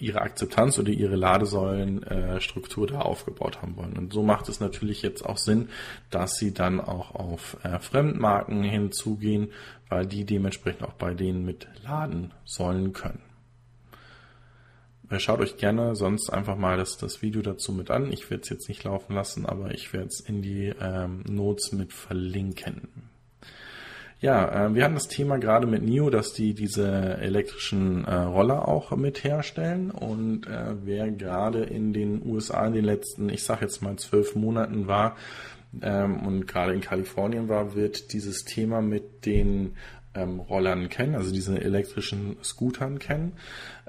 [0.02, 3.96] ihre Akzeptanz oder ihre Ladesäulenstruktur äh, da aufgebaut haben wollen.
[3.96, 5.68] Und so macht es natürlich jetzt auch Sinn,
[6.10, 9.52] dass sie dann auch auf äh, Fremdmarken hinzugehen,
[9.88, 13.22] weil die dementsprechend auch bei denen mit laden sollen können.
[15.18, 18.10] Schaut euch gerne sonst einfach mal das, das Video dazu mit an.
[18.10, 21.72] Ich werde es jetzt nicht laufen lassen, aber ich werde es in die ähm, Notes
[21.72, 23.11] mit verlinken.
[24.22, 28.68] Ja, äh, wir hatten das Thema gerade mit NIO, dass die diese elektrischen äh, Roller
[28.68, 33.62] auch mit herstellen und äh, wer gerade in den USA in den letzten, ich sag
[33.62, 35.16] jetzt mal zwölf Monaten war
[35.82, 39.74] ähm, und gerade in Kalifornien war, wird dieses Thema mit den
[40.14, 43.32] ähm, Rollern kennen, also diese elektrischen Scootern kennen.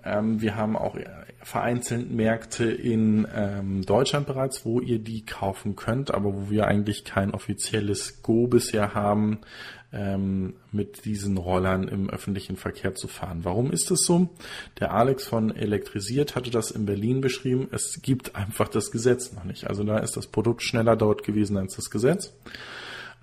[0.03, 0.97] Ähm, wir haben auch
[1.43, 7.05] vereinzelt Märkte in ähm, Deutschland bereits, wo ihr die kaufen könnt, aber wo wir eigentlich
[7.05, 9.39] kein offizielles Go bisher haben,
[9.93, 13.41] ähm, mit diesen Rollern im öffentlichen Verkehr zu fahren.
[13.43, 14.29] Warum ist es so?
[14.79, 17.67] Der Alex von Elektrisiert hatte das in Berlin beschrieben.
[17.71, 19.67] Es gibt einfach das Gesetz noch nicht.
[19.67, 22.34] Also da ist das Produkt schneller dort gewesen als das Gesetz.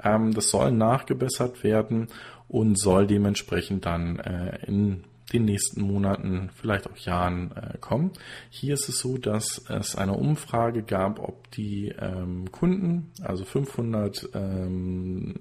[0.02, 2.08] Ähm, das soll nachgebessert werden
[2.48, 8.12] und soll dementsprechend dann äh, in den nächsten Monaten, vielleicht auch Jahren äh, kommen.
[8.50, 14.30] Hier ist es so, dass es eine Umfrage gab, ob die ähm, Kunden, also 500
[14.34, 15.34] ähm,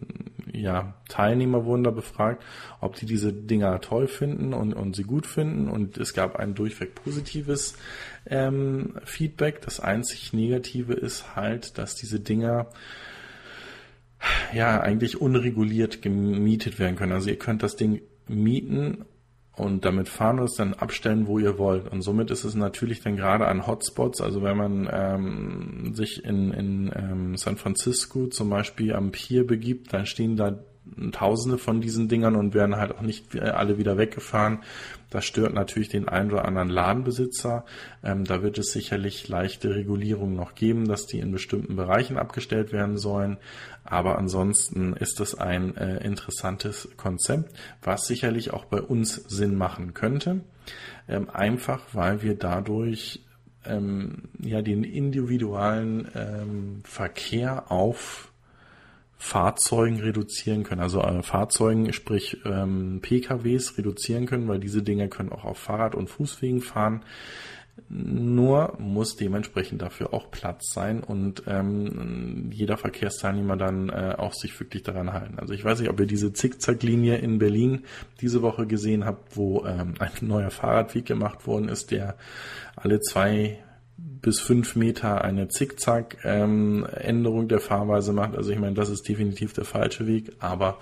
[0.54, 2.44] ja, Teilnehmer wurden da befragt,
[2.82, 5.70] ob die diese Dinger toll finden und, und sie gut finden.
[5.70, 7.76] Und es gab ein durchweg positives
[8.26, 9.62] ähm, Feedback.
[9.62, 12.68] Das einzig Negative ist halt, dass diese Dinger
[14.54, 17.14] ja eigentlich unreguliert gemietet werden können.
[17.14, 19.06] Also ihr könnt das Ding mieten
[19.60, 21.92] und damit fahren und es dann abstellen, wo ihr wollt.
[21.92, 26.52] Und somit ist es natürlich dann gerade an Hotspots, also wenn man ähm, sich in,
[26.52, 30.60] in ähm, San Francisco zum Beispiel am Pier begibt, dann stehen da
[31.12, 34.60] Tausende von diesen Dingern und werden halt auch nicht äh, alle wieder weggefahren.
[35.10, 37.66] Das stört natürlich den einen oder anderen Ladenbesitzer.
[38.04, 42.72] Ähm, da wird es sicherlich leichte Regulierungen noch geben, dass die in bestimmten Bereichen abgestellt
[42.72, 43.38] werden sollen.
[43.84, 49.94] Aber ansonsten ist es ein äh, interessantes Konzept, was sicherlich auch bei uns Sinn machen
[49.94, 50.42] könnte.
[51.08, 53.22] Ähm, einfach weil wir dadurch
[53.66, 58.29] ähm, ja den individuellen ähm, Verkehr auf
[59.22, 65.34] Fahrzeugen reduzieren können, also äh, Fahrzeugen, sprich ähm, PKWs reduzieren können, weil diese Dinger können
[65.34, 67.04] auch auf Fahrrad- und Fußwegen fahren.
[67.90, 74.58] Nur muss dementsprechend dafür auch Platz sein und ähm, jeder Verkehrsteilnehmer dann äh, auch sich
[74.60, 75.38] wirklich daran halten.
[75.38, 77.84] Also ich weiß nicht, ob ihr diese Zickzacklinie in Berlin
[78.22, 82.16] diese Woche gesehen habt, wo ähm, ein neuer Fahrradweg gemacht worden ist, der
[82.76, 83.60] alle zwei
[84.22, 88.36] bis fünf Meter eine Zickzack-Änderung ähm, der Fahrweise macht.
[88.36, 90.78] Also ich meine, das ist definitiv der falsche Weg, aber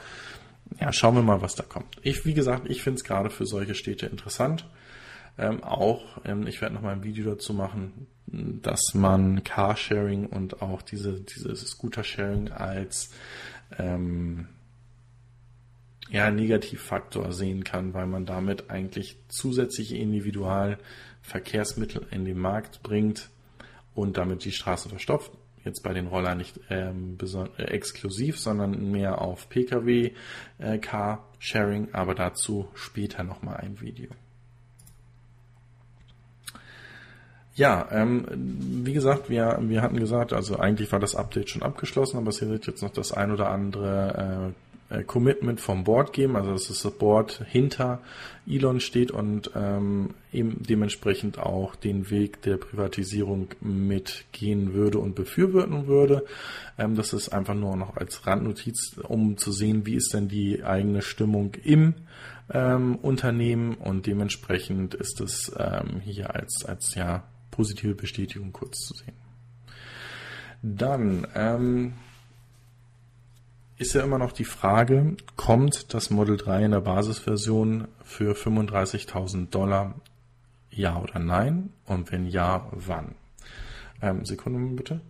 [0.79, 1.97] ja, schauen wir mal, was da kommt.
[2.01, 4.67] Ich, wie gesagt, ich finde es gerade für solche Städte interessant.
[5.37, 10.61] Ähm, auch, ähm, ich werde noch mal ein Video dazu machen, dass man Carsharing und
[10.61, 13.11] auch diese, dieses Scooter-Sharing als
[13.77, 14.47] ähm,
[16.09, 19.95] ja, Negativfaktor sehen kann, weil man damit eigentlich zusätzliche
[21.27, 23.29] Individualverkehrsmittel in den Markt bringt
[23.93, 25.31] und damit die Straße verstopft.
[25.63, 27.17] Jetzt bei den Rollern nicht ähm,
[27.57, 30.13] äh, exklusiv, sondern mehr auf Pkw,
[30.59, 34.09] äh, Car-Sharing, aber dazu später nochmal ein Video.
[37.55, 38.27] Ja, ähm,
[38.85, 42.39] wie gesagt, wir, wir hatten gesagt, also eigentlich war das Update schon abgeschlossen, aber es
[42.39, 46.67] wird jetzt noch das ein oder andere äh, äh, Commitment vom Board geben, also dass
[46.67, 47.99] das Board hinter
[48.47, 55.87] Elon steht und ähm, eben dementsprechend auch den Weg der Privatisierung mitgehen würde und befürworten
[55.87, 56.25] würde.
[56.77, 60.63] Ähm, das ist einfach nur noch als Randnotiz, um zu sehen, wie ist denn die
[60.63, 61.95] eigene Stimmung im
[62.53, 68.93] ähm, Unternehmen und dementsprechend ist es ähm, hier als, als ja positive Bestätigung kurz zu
[68.93, 69.15] sehen.
[70.61, 71.93] Dann ähm,
[73.77, 79.49] ist ja immer noch die Frage, kommt das Model 3 in der Basisversion für 35.000
[79.49, 79.95] Dollar
[80.71, 81.71] ja oder nein?
[81.85, 83.15] Und wenn ja, wann?
[84.01, 85.01] Ähm, Sekunde bitte.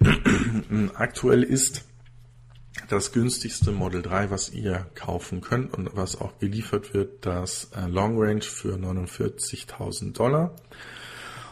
[0.94, 1.84] Aktuell ist
[2.88, 7.86] das günstigste Model 3, was ihr kaufen könnt und was auch geliefert wird, das äh,
[7.86, 10.54] Long Range für 49.000 Dollar.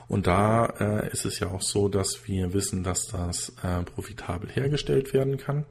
[0.09, 4.51] Und da äh, ist es ja auch so, dass wir wissen, dass das äh, profitabel
[4.51, 5.66] hergestellt werden kann.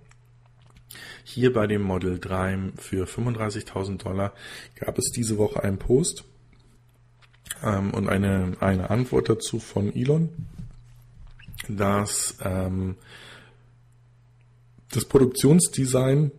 [1.23, 4.33] Hier bei dem Model 3 für 35.000 Dollar
[4.75, 6.23] gab es diese Woche einen Post
[7.63, 10.29] ähm, und eine, eine Antwort dazu von Elon,
[11.67, 12.95] dass ähm,
[14.91, 16.31] das Produktionsdesign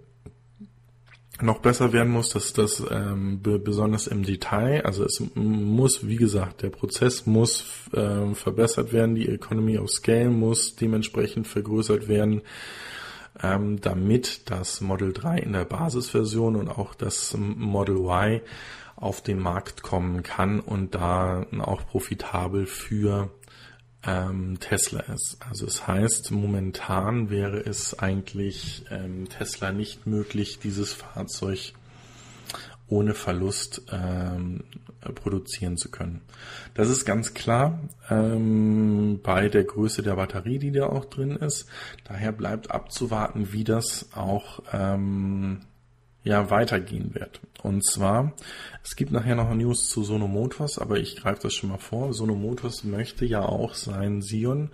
[1.40, 6.62] noch besser werden muss, dass das ähm, besonders im Detail, also es muss, wie gesagt,
[6.62, 12.42] der Prozess muss äh, verbessert werden, die Economy of Scale muss dementsprechend vergrößert werden,
[13.42, 18.40] ähm, damit das Model 3 in der Basisversion und auch das Model Y
[18.96, 23.30] auf den Markt kommen kann und da auch profitabel für
[24.08, 25.36] ähm, Tesla ist.
[25.48, 31.74] Also es heißt, momentan wäre es eigentlich ähm, Tesla nicht möglich, dieses Fahrzeug
[32.86, 34.64] ohne Verlust ähm,
[35.14, 36.22] produzieren zu können.
[36.72, 41.68] Das ist ganz klar ähm, bei der Größe der Batterie, die da auch drin ist.
[42.04, 45.60] Daher bleibt abzuwarten, wie das auch ähm,
[46.28, 47.40] ja weitergehen wird.
[47.62, 48.34] Und zwar,
[48.84, 52.12] es gibt nachher noch News zu Sono Motors, aber ich greife das schon mal vor.
[52.12, 54.70] Sono Motors möchte ja auch sein Sion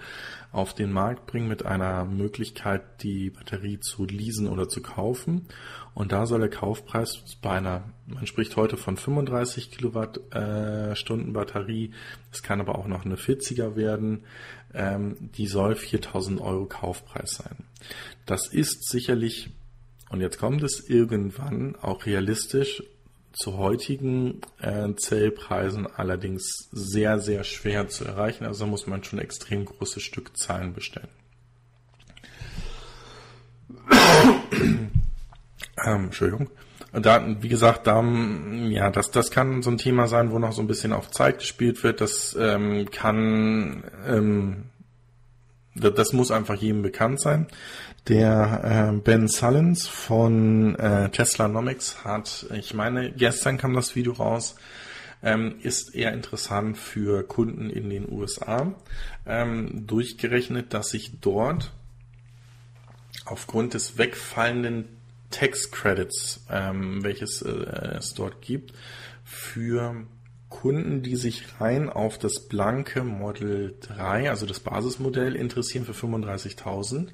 [0.52, 5.48] auf den Markt bringen mit einer Möglichkeit, die Batterie zu leasen oder zu kaufen.
[5.94, 11.92] Und da soll der Kaufpreis bei einer, man spricht heute von 35 Kilowattstunden äh, Batterie,
[12.32, 14.24] es kann aber auch noch eine 40er werden,
[14.74, 17.64] ähm, die soll 4000 Euro Kaufpreis sein.
[18.26, 19.50] Das ist sicherlich
[20.10, 22.82] und jetzt kommt es irgendwann auch realistisch
[23.34, 28.44] zu heutigen äh, Zellpreisen allerdings sehr, sehr schwer zu erreichen.
[28.44, 31.08] Also muss man schon extrem große Stückzahlen bestellen.
[34.52, 34.90] ähm,
[36.04, 36.50] Entschuldigung.
[36.92, 38.04] Da, wie gesagt, da,
[38.68, 41.38] ja, das, das kann so ein Thema sein, wo noch so ein bisschen auf Zeit
[41.38, 42.00] gespielt wird.
[42.00, 44.64] Das ähm, kann, ähm,
[45.74, 47.46] das, muss einfach jedem bekannt sein.
[48.08, 54.12] Der äh, Ben Sullins von äh, Tesla Nomics hat, ich meine, gestern kam das Video
[54.12, 54.56] raus,
[55.22, 58.74] ähm, ist eher interessant für Kunden in den USA.
[59.26, 61.72] Ähm, durchgerechnet, dass sich dort
[63.24, 64.84] aufgrund des wegfallenden
[65.30, 68.72] Tax Credits, ähm, welches äh, es dort gibt,
[69.24, 70.06] für
[70.54, 77.08] Kunden, die sich rein auf das blanke Model 3, also das Basismodell, interessieren für 35.000,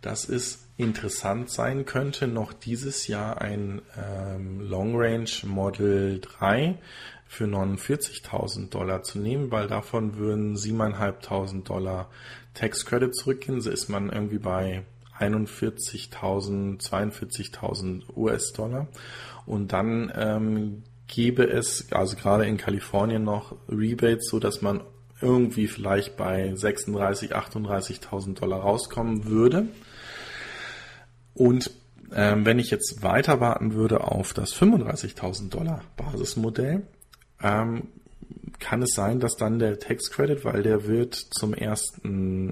[0.00, 6.78] dass es interessant sein könnte, noch dieses Jahr ein ähm, Long Range Model 3
[7.26, 12.08] für 49.000 Dollar zu nehmen, weil davon würden 7.500 Dollar
[12.54, 13.60] Tax Credit zurückgehen.
[13.60, 14.84] So ist man irgendwie bei
[15.18, 18.88] 41.000, 42.000 US-Dollar.
[19.44, 24.82] Und dann ähm, gäbe es, also gerade in Kalifornien noch Rebates, so dass man
[25.20, 29.66] irgendwie vielleicht bei 36, 38.000 Dollar rauskommen würde.
[31.34, 31.70] Und
[32.14, 36.82] ähm, wenn ich jetzt weiter warten würde auf das 35.000 Dollar Basismodell,
[37.42, 37.88] ähm,
[38.58, 42.00] kann es sein, dass dann der Tax Credit, weil der wird zum 1.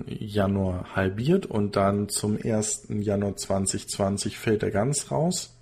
[0.07, 2.89] Januar halbiert und dann zum 1.
[2.91, 5.57] Januar 2020 fällt er ganz raus,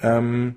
[0.00, 0.56] ähm,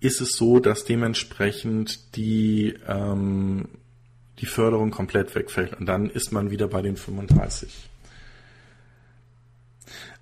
[0.00, 3.68] ist es so, dass dementsprechend die, ähm,
[4.38, 7.88] die Förderung komplett wegfällt und dann ist man wieder bei den 35.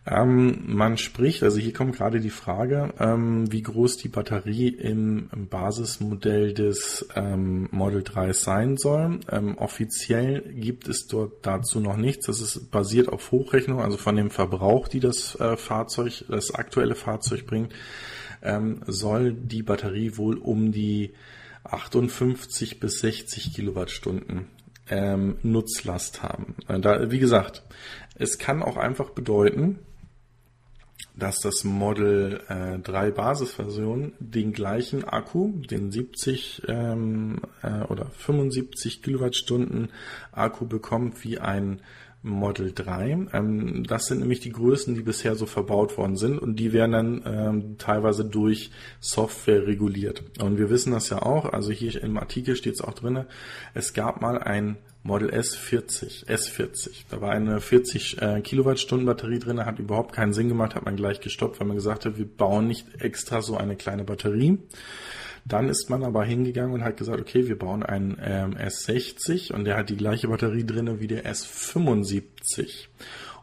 [0.07, 5.31] Ähm, man spricht, also hier kommt gerade die Frage, ähm, wie groß die Batterie im,
[5.35, 9.21] im Basismodell des ähm, Model 3 sein soll.
[9.31, 12.27] Ähm, offiziell gibt es dort dazu noch nichts.
[12.27, 16.97] Das ist basiert auf Hochrechnung, also von dem Verbrauch, die das äh, Fahrzeug, das aktuelle
[16.97, 17.73] Fahrzeug bringt,
[18.45, 21.13] ähm, soll die Batterie wohl um die
[21.65, 24.47] 58 bis 60 Kilowattstunden
[24.89, 26.57] ähm, Nutzlast haben.
[26.69, 27.63] Äh, da, wie gesagt,
[28.15, 29.79] es kann auch einfach bedeuten,
[31.17, 39.03] dass das Model äh, 3 Basisversion den gleichen Akku, den 70 ähm, äh, oder 75
[39.03, 39.91] Kilowattstunden
[40.33, 41.81] Akku bekommt wie ein
[42.25, 43.29] Model 3.
[43.33, 46.93] Ähm, das sind nämlich die Größen, die bisher so verbaut worden sind und die werden
[46.93, 50.25] dann ähm, teilweise durch Software reguliert.
[50.41, 53.27] Und wir wissen das ja auch, also hier im Artikel steht es auch drinne.
[53.75, 57.05] es gab mal ein Model S40, S40.
[57.11, 60.97] Da war eine 40 äh, Kilowattstunden Batterie drin, hat überhaupt keinen Sinn gemacht, hat man
[60.97, 64.59] gleich gestoppt, weil man gesagt hat, wir bauen nicht extra so eine kleine Batterie.
[65.45, 69.65] Dann ist man aber hingegangen und hat gesagt, okay, wir bauen einen ähm, S60 und
[69.65, 72.89] der hat die gleiche Batterie drin wie der S75.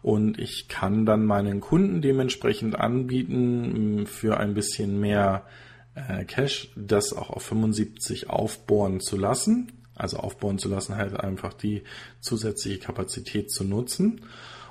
[0.02, 5.46] Und ich kann dann meinen Kunden dementsprechend anbieten, für ein bisschen mehr
[5.94, 9.72] äh, Cash das auch auf 75 aufbohren zu lassen
[10.02, 11.84] also aufbauen zu lassen, halt einfach die
[12.20, 14.22] zusätzliche Kapazität zu nutzen.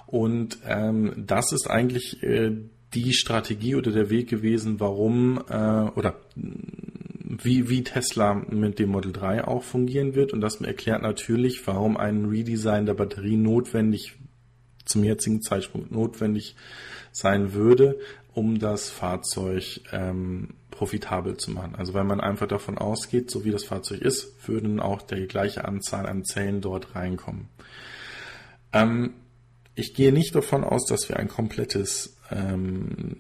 [0.06, 2.50] Und ähm, das ist eigentlich äh,
[2.94, 6.16] die Strategie oder der Weg gewesen, warum äh, oder
[7.42, 10.32] wie, wie Tesla mit dem Model 3 auch fungieren wird.
[10.32, 14.14] Und das erklärt natürlich, warum ein Redesign der Batterie notwendig
[14.84, 16.56] zum jetzigen Zeitpunkt notwendig
[17.12, 17.98] sein würde,
[18.32, 21.74] um das Fahrzeug ähm, profitabel zu machen.
[21.76, 25.64] Also wenn man einfach davon ausgeht, so wie das Fahrzeug ist, würden auch die gleiche
[25.64, 27.48] Anzahl an Zellen dort reinkommen.
[28.72, 29.14] Ähm,
[29.74, 33.16] ich gehe nicht davon aus, dass wir ein komplettes ähm,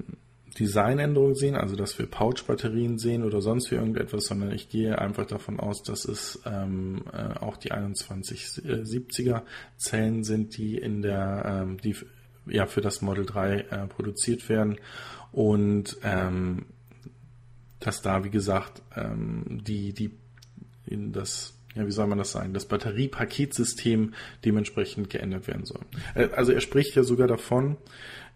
[0.60, 5.26] Designänderung sehen, also dass wir Pouch-Batterien sehen oder sonst wie irgendetwas, sondern ich gehe einfach
[5.26, 9.42] davon aus, dass es ähm, äh, auch die 2170er
[9.78, 11.96] Zellen sind, die in der, ähm, die
[12.46, 14.76] ja für das Model 3 äh, produziert werden
[15.32, 16.66] und ähm,
[17.78, 20.10] dass da, wie gesagt, ähm, die, die,
[20.84, 24.12] in das, ja, wie soll man das sagen, das Batteriepaketsystem
[24.44, 25.80] dementsprechend geändert werden soll.
[26.14, 27.78] Äh, also er spricht ja sogar davon,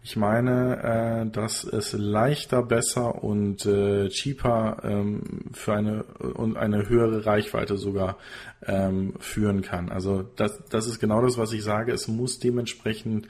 [0.05, 6.87] ich meine, äh, dass es leichter, besser und äh, cheaper ähm, für eine und eine
[6.87, 8.19] höhere Reichweite sogar
[8.67, 9.89] ähm, führen kann.
[9.89, 11.91] Also das, das ist genau das, was ich sage.
[11.91, 13.27] Es muss dementsprechend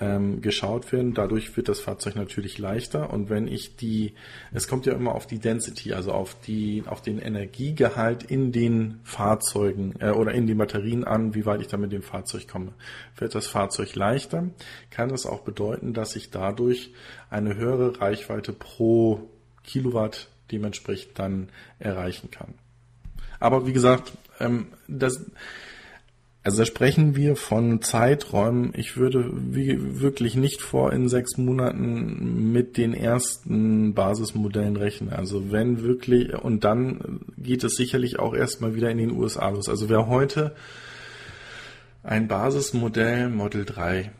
[0.00, 1.14] ähm, geschaut werden.
[1.14, 3.10] Dadurch wird das Fahrzeug natürlich leichter.
[3.10, 4.14] Und wenn ich die,
[4.52, 9.00] es kommt ja immer auf die Density, also auf die, auf den Energiegehalt in den
[9.04, 12.72] Fahrzeugen äh, oder in den Batterien an, wie weit ich da mit dem Fahrzeug komme.
[13.16, 14.48] Wird das Fahrzeug leichter,
[14.90, 16.92] kann es auch bedeuten, dass ich dadurch
[17.28, 19.28] eine höhere Reichweite pro
[19.64, 22.54] Kilowatt dementsprechend dann erreichen kann.
[23.40, 25.24] Aber wie gesagt, ähm, das
[26.44, 28.72] also da sprechen wir von Zeiträumen.
[28.76, 35.10] Ich würde wie, wirklich nicht vor in sechs Monaten mit den ersten Basismodellen rechnen.
[35.10, 39.68] Also wenn wirklich, und dann geht es sicherlich auch erstmal wieder in den USA los.
[39.68, 40.54] Also wer heute
[42.02, 44.10] ein Basismodell Model 3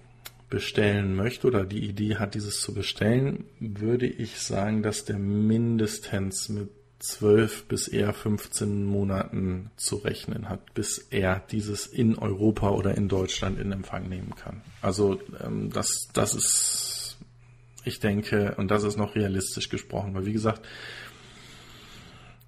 [0.49, 6.49] bestellen möchte oder die Idee hat, dieses zu bestellen, würde ich sagen, dass der mindestens
[6.49, 6.69] mit
[7.03, 13.09] 12 bis eher 15 Monaten zu rechnen hat, bis er dieses in Europa oder in
[13.09, 14.63] Deutschland in Empfang nehmen kann.
[14.81, 17.17] Also ähm, das, das ist,
[17.85, 20.63] ich denke, und das ist noch realistisch gesprochen, weil wie gesagt,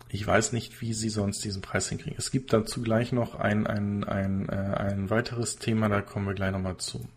[0.08, 2.16] ich weiß nicht, wie sie sonst diesen Preis hinkriegen.
[2.16, 6.34] Es gibt dazu gleich noch ein, ein, ein, äh, ein weiteres Thema, da kommen wir
[6.34, 7.08] gleich nochmal zu.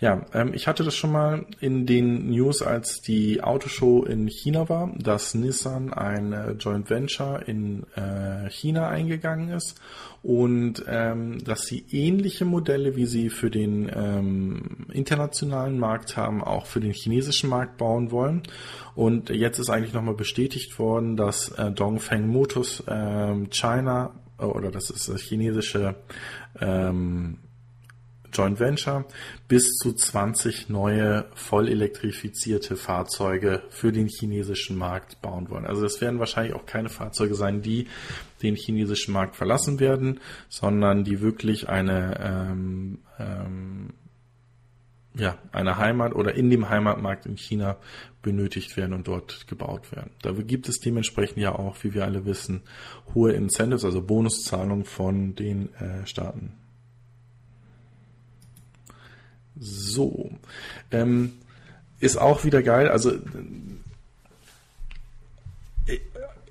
[0.00, 4.68] Ja, ähm, ich hatte das schon mal in den News, als die Autoshow in China
[4.68, 9.80] war, dass Nissan ein äh, Joint Venture in äh, China eingegangen ist
[10.22, 16.66] und ähm, dass sie ähnliche Modelle, wie sie für den ähm, internationalen Markt haben, auch
[16.66, 18.42] für den chinesischen Markt bauen wollen.
[18.94, 24.90] Und jetzt ist eigentlich nochmal bestätigt worden, dass äh, Dongfeng Motors äh, China oder das
[24.90, 25.96] ist das chinesische
[26.60, 27.38] ähm,
[28.32, 29.04] Joint Venture
[29.48, 35.66] bis zu 20 neue voll elektrifizierte Fahrzeuge für den chinesischen Markt bauen wollen.
[35.66, 37.86] Also das werden wahrscheinlich auch keine Fahrzeuge sein, die
[38.42, 43.94] den chinesischen Markt verlassen werden, sondern die wirklich eine ähm, ähm,
[45.18, 47.76] ja, eine Heimat oder in dem Heimatmarkt in China
[48.22, 50.10] benötigt werden und dort gebaut werden.
[50.22, 52.62] Da gibt es dementsprechend ja auch, wie wir alle wissen,
[53.14, 56.52] hohe Incentives, also Bonuszahlungen von den äh, Staaten.
[59.60, 60.30] So.
[60.90, 61.32] Ähm,
[62.00, 62.88] ist auch wieder geil.
[62.88, 63.12] Also,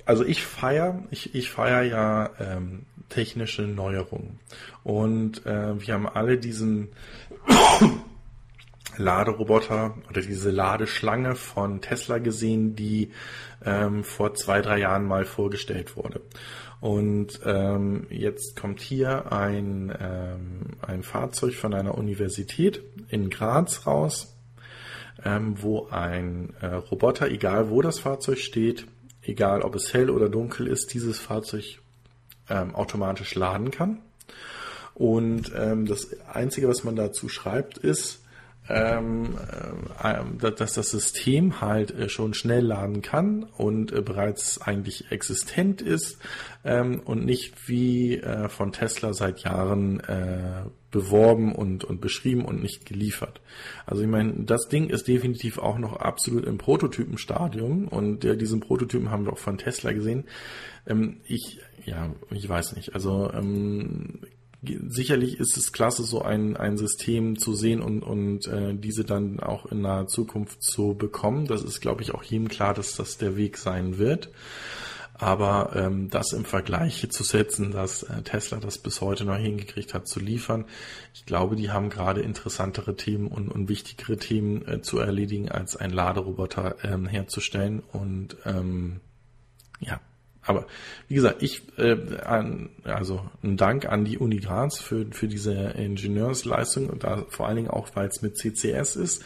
[0.05, 4.39] also ich feiere, ich, ich feiere ja ähm, technische Neuerungen.
[4.83, 6.89] Und äh, wir haben alle diesen
[8.97, 13.11] Laderoboter oder diese Ladeschlange von Tesla gesehen, die
[13.65, 16.21] ähm, vor zwei, drei Jahren mal vorgestellt wurde.
[16.79, 24.37] Und ähm, jetzt kommt hier ein, ähm, ein Fahrzeug von einer Universität in Graz raus,
[25.23, 28.87] ähm, wo ein äh, Roboter, egal wo das Fahrzeug steht,
[29.21, 31.79] egal ob es hell oder dunkel ist, dieses Fahrzeug
[32.49, 33.99] ähm, automatisch laden kann.
[34.93, 38.23] Und ähm, das Einzige, was man dazu schreibt, ist,
[38.69, 39.37] ähm,
[40.03, 45.81] äh, dass das System halt äh, schon schnell laden kann und äh, bereits eigentlich existent
[45.81, 46.17] ist
[46.65, 52.61] ähm, und nicht wie äh, von Tesla seit Jahren äh, beworben und, und beschrieben und
[52.61, 53.41] nicht geliefert.
[53.85, 58.61] Also ich meine, das Ding ist definitiv auch noch absolut im Prototypenstadium und äh, diesen
[58.61, 60.25] Prototypen haben wir auch von Tesla gesehen.
[60.85, 62.93] Ähm, ich, ja, ich weiß nicht.
[62.95, 64.21] Also ähm,
[64.87, 69.39] sicherlich ist es klasse, so ein, ein System zu sehen und, und äh, diese dann
[69.39, 71.45] auch in naher Zukunft zu bekommen.
[71.47, 74.31] Das ist, glaube ich, auch jedem klar, dass das der Weg sein wird.
[75.19, 79.93] Aber ähm, das im Vergleich zu setzen, dass äh, Tesla das bis heute noch hingekriegt
[79.93, 80.65] hat zu liefern,
[81.13, 85.75] ich glaube, die haben gerade interessantere Themen und, und wichtigere Themen äh, zu erledigen, als
[85.75, 87.81] ein Laderoboter ähm, herzustellen.
[87.91, 88.99] Und ähm,
[89.79, 89.99] ja,
[90.47, 90.65] aber
[91.09, 95.53] wie gesagt, ich äh, an, also ein Dank an die Uni Graz für, für diese
[95.53, 99.25] Ingenieursleistung und da vor allen Dingen auch, weil es mit CCS ist.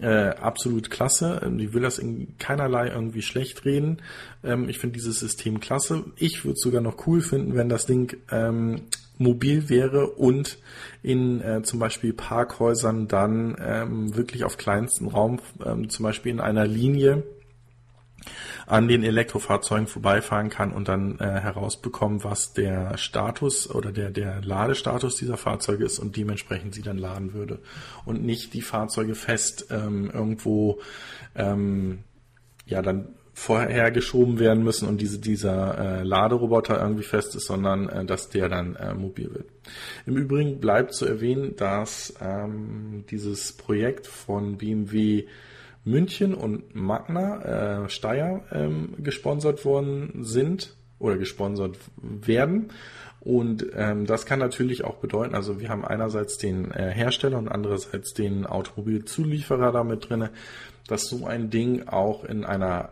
[0.00, 1.40] Äh, absolut klasse.
[1.58, 4.02] Ich will das in keinerlei irgendwie schlecht reden.
[4.44, 6.04] Ähm, ich finde dieses System klasse.
[6.16, 8.82] Ich würde es sogar noch cool finden, wenn das Ding ähm,
[9.18, 10.58] mobil wäre und
[11.02, 16.40] in äh, zum Beispiel Parkhäusern dann ähm, wirklich auf kleinsten Raum, ähm, zum Beispiel in
[16.40, 17.22] einer Linie,
[18.66, 24.42] an den Elektrofahrzeugen vorbeifahren kann und dann äh, herausbekommen, was der Status oder der, der
[24.42, 27.60] Ladestatus dieser Fahrzeuge ist und dementsprechend sie dann laden würde.
[28.04, 30.80] Und nicht die Fahrzeuge fest ähm, irgendwo
[31.34, 32.04] ähm,
[32.66, 37.86] ja dann vorher geschoben werden müssen und diese, dieser äh, Laderoboter irgendwie fest ist, sondern
[37.86, 39.44] äh, dass der dann äh, mobil wird.
[40.06, 45.26] Im Übrigen bleibt zu erwähnen, dass ähm, dieses Projekt von BMW
[45.86, 52.72] München und Magna äh, Steyr ähm, gesponsert worden sind oder gesponsert werden.
[53.20, 57.48] Und ähm, das kann natürlich auch bedeuten, also wir haben einerseits den äh, Hersteller und
[57.48, 60.30] andererseits den Automobilzulieferer damit drinne,
[60.88, 62.90] dass so ein Ding auch in einer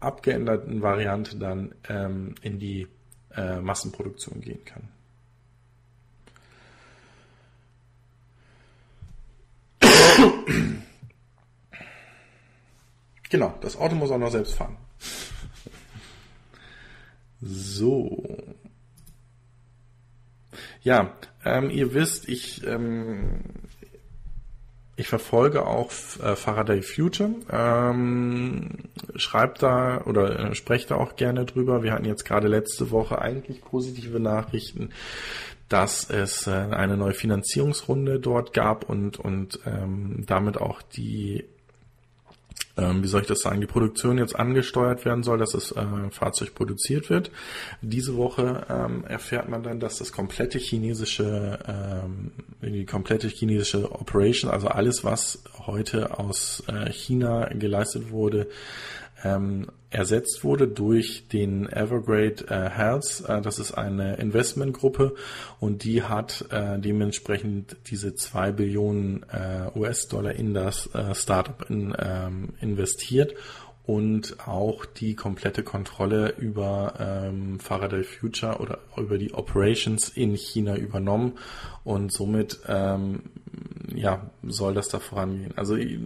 [0.00, 2.88] abgeänderten Variante dann ähm, in die
[3.36, 4.88] äh, Massenproduktion gehen kann.
[13.30, 14.76] Genau, das Auto muss auch noch selbst fahren.
[17.40, 18.22] So.
[20.82, 21.14] Ja,
[21.44, 23.40] ähm, ihr wisst, ich, ähm,
[24.96, 25.90] ich verfolge auch
[26.22, 28.70] äh, Faraday Future, ähm,
[29.14, 31.82] schreibt da oder äh, sprecht da auch gerne drüber.
[31.82, 34.90] Wir hatten jetzt gerade letzte Woche eigentlich positive Nachrichten,
[35.68, 41.44] dass es äh, eine neue Finanzierungsrunde dort gab und, und ähm, damit auch die
[42.76, 46.10] ähm, wie soll ich das sagen, die Produktion jetzt angesteuert werden soll, dass das äh,
[46.10, 47.30] Fahrzeug produziert wird.
[47.82, 54.50] Diese Woche ähm, erfährt man dann, dass das komplette chinesische, ähm, die komplette chinesische Operation,
[54.50, 58.48] also alles, was heute aus äh, China geleistet wurde,
[59.24, 63.24] ähm, ersetzt wurde durch den Evergrade äh, Health.
[63.26, 65.14] Äh, das ist eine Investmentgruppe
[65.58, 71.94] und die hat äh, dementsprechend diese zwei Billionen äh, US-Dollar in das äh, Startup in,
[71.98, 73.34] ähm, investiert
[73.90, 80.76] und auch die komplette Kontrolle über ähm, Faraday Future oder über die Operations in China
[80.76, 81.32] übernommen
[81.82, 83.22] und somit ähm,
[83.92, 85.54] ja soll das da vorangehen.
[85.56, 85.98] Also ich,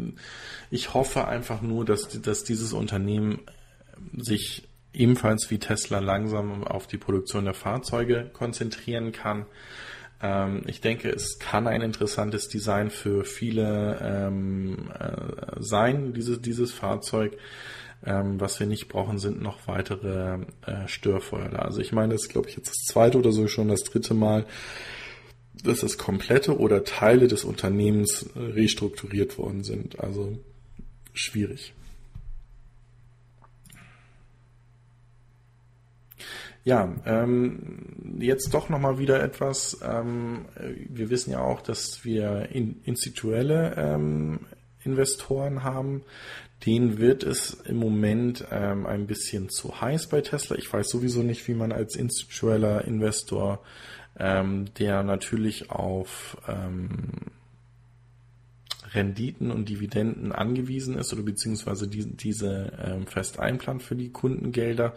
[0.71, 3.41] ich hoffe einfach nur, dass, dass dieses Unternehmen
[4.17, 9.45] sich ebenfalls wie Tesla langsam auf die Produktion der Fahrzeuge konzentrieren kann.
[10.25, 16.73] Ähm, ich denke, es kann ein interessantes Design für viele ähm, äh, sein, diese, dieses
[16.73, 17.37] Fahrzeug.
[18.07, 21.59] Ähm, was wir nicht brauchen, sind noch weitere äh, Störfeuer.
[21.59, 24.15] Also ich meine, das ist, glaube ich, jetzt das zweite oder so schon das dritte
[24.15, 24.47] Mal,
[25.63, 30.01] dass das komplette oder Teile des Unternehmens restrukturiert worden sind.
[30.01, 30.39] Also
[31.15, 31.73] schwierig.
[36.65, 39.79] Ja, ähm, jetzt doch nochmal wieder etwas.
[39.83, 40.47] Ähm,
[40.89, 44.41] wir wissen ja auch, dass wir in, institutionelle ähm,
[44.83, 46.05] Investoren haben.
[46.65, 50.57] Denen wird es im Moment ähm, ein bisschen zu heiß bei Tesla.
[50.57, 53.63] Ich weiß sowieso nicht, wie man als institutioneller Investor,
[54.19, 57.11] ähm, der natürlich auf ähm,
[58.95, 64.95] Renditen und Dividenden angewiesen ist oder beziehungsweise die, diese ähm, fest einplant für die Kundengelder,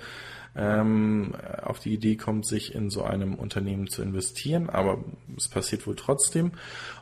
[0.56, 5.04] ähm, auf die Idee kommt, sich in so einem Unternehmen zu investieren, aber
[5.38, 6.52] es passiert wohl trotzdem.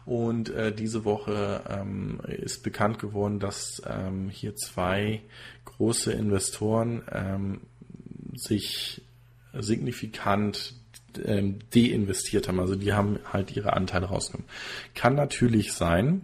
[0.06, 5.22] Und äh, diese Woche ähm, ist bekannt geworden, dass ähm, hier zwei
[5.64, 7.62] große Investoren ähm,
[8.36, 9.02] sich
[9.54, 10.74] signifikant
[11.24, 12.60] ähm, deinvestiert haben.
[12.60, 14.48] Also die haben halt ihre Anteile rausgenommen.
[14.94, 16.22] Kann natürlich sein,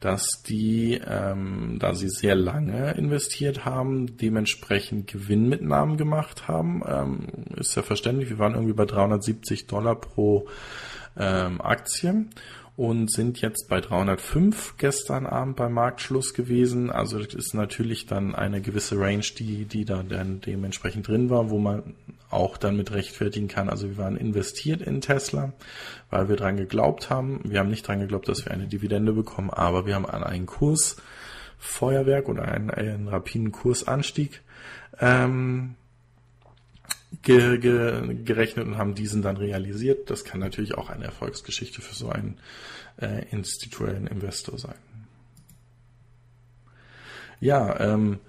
[0.00, 6.82] dass die, ähm, da sie sehr lange investiert haben, dementsprechend Gewinnmitnahmen gemacht haben.
[6.86, 7.26] Ähm,
[7.56, 8.30] ist ja verständlich.
[8.30, 10.48] Wir waren irgendwie bei 370 Dollar pro
[11.16, 12.26] ähm, Aktie
[12.76, 16.90] und sind jetzt bei 305 gestern Abend beim Marktschluss gewesen.
[16.90, 21.50] Also das ist natürlich dann eine gewisse Range, die, die da dann dementsprechend drin war,
[21.50, 21.94] wo man
[22.30, 23.68] auch dann mit rechtfertigen kann.
[23.68, 25.52] Also wir waren investiert in Tesla,
[26.10, 27.40] weil wir dran geglaubt haben.
[27.44, 30.46] Wir haben nicht dran geglaubt, dass wir eine Dividende bekommen, aber wir haben an einen
[30.46, 34.42] Kursfeuerwerk oder einen, einen rapiden Kursanstieg
[34.98, 35.76] ähm,
[37.22, 40.10] ge, ge, gerechnet und haben diesen dann realisiert.
[40.10, 42.38] Das kann natürlich auch eine Erfolgsgeschichte für so einen
[43.00, 44.76] äh, institutionellen Investor sein.
[47.40, 48.20] Ja, ähm,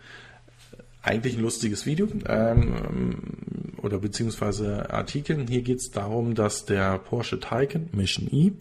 [1.06, 5.46] eigentlich ein lustiges Video ähm, oder beziehungsweise Artikel.
[5.48, 8.54] Hier geht es darum, dass der Porsche Taycan Mission E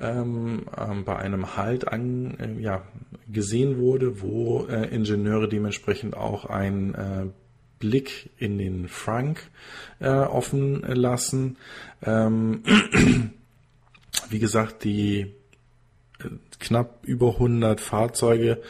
[0.00, 2.84] ähm, ähm, bei einem Halt an, äh, ja,
[3.30, 7.26] gesehen wurde, wo äh, Ingenieure dementsprechend auch ein äh,
[7.78, 9.50] Blick in den Frank
[10.00, 11.56] äh, offen lassen.
[12.02, 12.62] Ähm,
[14.30, 15.32] wie gesagt, die
[16.20, 18.62] äh, knapp über 100 Fahrzeuge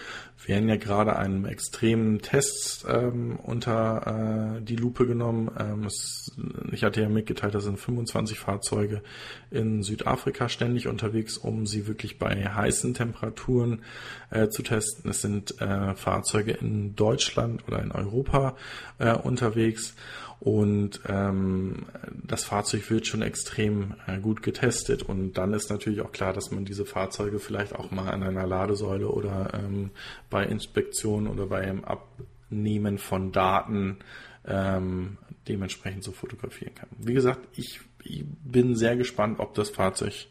[0.48, 5.50] werden ja gerade einem extremen Test ähm, unter äh, die Lupe genommen.
[5.58, 6.32] Ähm, es,
[6.72, 9.02] ich hatte ja mitgeteilt, da sind 25 Fahrzeuge
[9.50, 13.82] in Südafrika ständig unterwegs, um sie wirklich bei heißen Temperaturen
[14.30, 15.10] äh, zu testen.
[15.10, 18.56] Es sind äh, Fahrzeuge in Deutschland oder in Europa
[18.98, 19.94] äh, unterwegs.
[20.40, 25.02] Und ähm, das Fahrzeug wird schon extrem äh, gut getestet.
[25.02, 28.46] Und dann ist natürlich auch klar, dass man diese Fahrzeuge vielleicht auch mal an einer
[28.46, 29.90] Ladesäule oder ähm,
[30.30, 33.98] bei Inspektionen oder beim Abnehmen von Daten
[34.46, 35.18] ähm,
[35.48, 36.88] dementsprechend so fotografieren kann.
[36.98, 40.26] Wie gesagt, ich, ich bin sehr gespannt, ob das Fahrzeug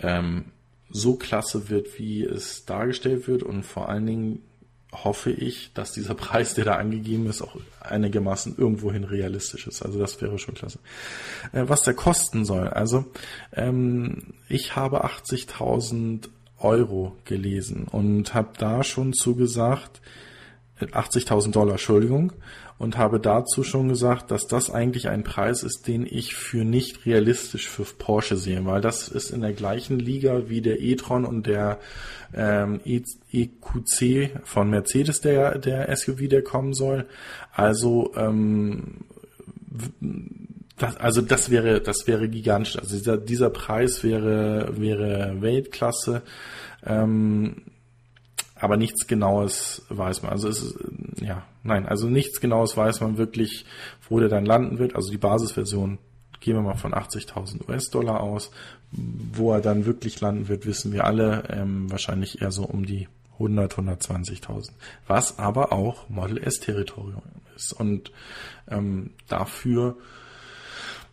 [0.00, 0.46] ähm,
[0.90, 4.42] so klasse wird, wie es dargestellt wird und vor allen Dingen
[4.92, 9.82] hoffe ich, dass dieser Preis, der da angegeben ist, auch einigermaßen irgendwohin realistisch ist.
[9.82, 10.78] Also das wäre schon klasse.
[11.52, 12.68] Äh, was der kosten soll.
[12.68, 13.04] Also
[13.52, 16.28] ähm, ich habe 80.000
[16.58, 20.00] Euro gelesen und habe da schon zugesagt,
[20.80, 22.32] 80.000 Dollar, Entschuldigung,
[22.80, 27.04] und habe dazu schon gesagt, dass das eigentlich ein Preis ist, den ich für nicht
[27.04, 31.46] realistisch für Porsche sehe, weil das ist in der gleichen Liga wie der e-tron und
[31.46, 31.78] der
[32.32, 37.04] ähm, EQC von Mercedes, der, der SUV, der kommen soll.
[37.52, 39.04] Also ähm,
[40.78, 42.78] das, also das wäre, das wäre gigantisch.
[42.78, 46.22] Also dieser, dieser Preis wäre, wäre Weltklasse.
[46.86, 47.56] Ähm,
[48.60, 50.32] aber nichts Genaues weiß man.
[50.32, 50.78] Also es ist,
[51.20, 53.64] ja, nein, also nichts Genaues weiß man wirklich,
[54.08, 54.94] wo der dann landen wird.
[54.94, 55.98] Also die Basisversion,
[56.40, 58.50] gehen wir mal von 80.000 US-Dollar aus.
[58.92, 61.44] Wo er dann wirklich landen wird, wissen wir alle.
[61.50, 64.70] Ähm, wahrscheinlich eher so um die 100, 120.000.
[65.06, 67.22] Was aber auch Model S Territorium
[67.54, 67.72] ist.
[67.72, 68.10] Und
[68.68, 69.96] ähm, dafür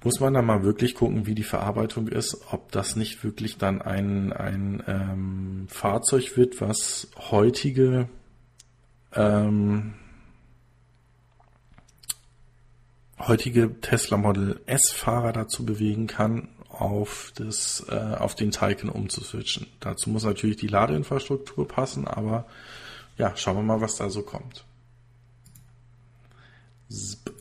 [0.04, 3.82] muss man dann mal wirklich gucken, wie die Verarbeitung ist, ob das nicht wirklich dann
[3.82, 8.08] ein, ein ähm, Fahrzeug wird, was heutige
[9.14, 9.96] ähm,
[13.20, 19.68] heutige Tesla Model S Fahrer dazu bewegen kann, auf das äh, auf den Taycan umzuswitchen.
[19.80, 22.46] Dazu muss natürlich die Ladeinfrastruktur passen, aber
[23.18, 24.64] ja, schauen wir mal, was da so kommt.
[26.90, 27.34] Zip.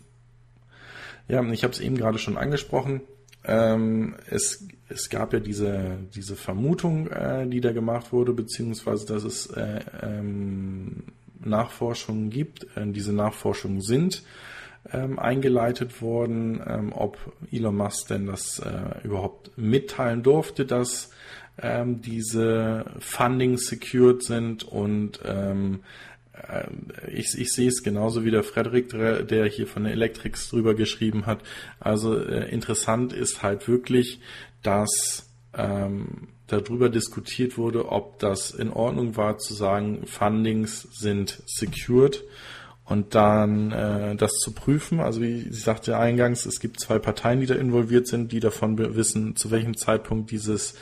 [1.28, 3.02] Ja, ich habe es eben gerade schon angesprochen.
[3.44, 9.24] Ähm, es, es gab ja diese, diese Vermutung, äh, die da gemacht wurde, beziehungsweise dass
[9.24, 11.04] es äh, ähm,
[11.40, 12.66] Nachforschungen gibt.
[12.76, 14.22] Äh, diese Nachforschungen sind
[14.92, 17.18] ähm, eingeleitet worden, ähm, ob
[17.50, 21.10] Elon Musk denn das äh, überhaupt mitteilen durfte, dass
[21.60, 25.80] ähm, diese Funding secured sind und ähm,
[27.08, 31.26] ich, ich sehe es genauso wie der Frederik, der hier von der Electrix drüber geschrieben
[31.26, 31.40] hat.
[31.80, 34.20] Also äh, interessant ist halt wirklich,
[34.62, 42.22] dass ähm, darüber diskutiert wurde, ob das in Ordnung war zu sagen, Fundings sind secured
[42.84, 45.00] und dann äh, das zu prüfen.
[45.00, 48.78] Also wie sie sagte eingangs, es gibt zwei Parteien, die da involviert sind, die davon
[48.78, 50.76] wissen, zu welchem Zeitpunkt dieses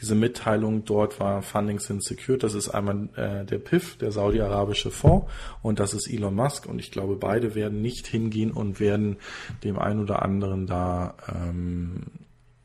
[0.00, 2.42] diese Mitteilung dort war Funding sind secured.
[2.42, 5.30] Das ist einmal äh, der PIF, der saudi-arabische Fonds,
[5.62, 6.66] und das ist Elon Musk.
[6.66, 9.16] Und ich glaube, beide werden nicht hingehen und werden
[9.62, 12.02] dem einen oder anderen da ähm,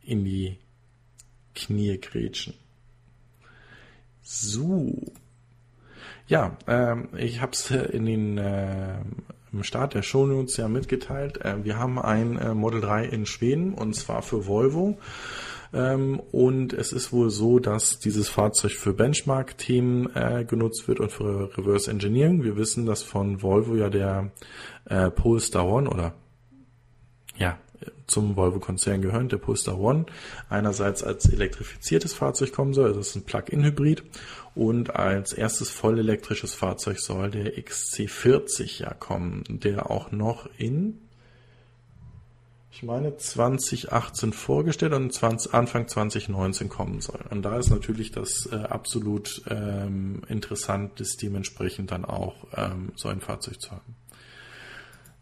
[0.01, 0.57] in die
[1.53, 2.53] Knie grätschen.
[4.21, 4.93] So.
[6.27, 8.95] Ja, ähm, ich habe es in den äh,
[9.55, 11.43] im Start der Shownotes ja mitgeteilt.
[11.43, 14.97] Äh, wir haben ein äh, Model 3 in Schweden und zwar für Volvo.
[15.73, 21.11] Ähm, und es ist wohl so, dass dieses Fahrzeug für Benchmark-Themen äh, genutzt wird und
[21.11, 22.43] für Reverse Engineering.
[22.43, 24.31] Wir wissen, dass von Volvo ja der
[24.85, 26.13] äh, Polestar One oder
[27.37, 27.57] ja,
[28.07, 30.05] zum Volvo-Konzern gehörend, der Polestar One,
[30.49, 34.03] einerseits als elektrifiziertes Fahrzeug kommen soll, also das ist ein Plug-in-Hybrid,
[34.53, 41.01] und als erstes voll elektrisches Fahrzeug soll der XC40 ja kommen, der auch noch in
[42.75, 47.21] ich meine, 2018 vorgestellt und 20, Anfang 2019 kommen soll.
[47.29, 53.07] Und da ist natürlich das äh, absolut ähm, interessant, das dementsprechend dann auch ähm, so
[53.07, 53.95] ein Fahrzeug zu haben.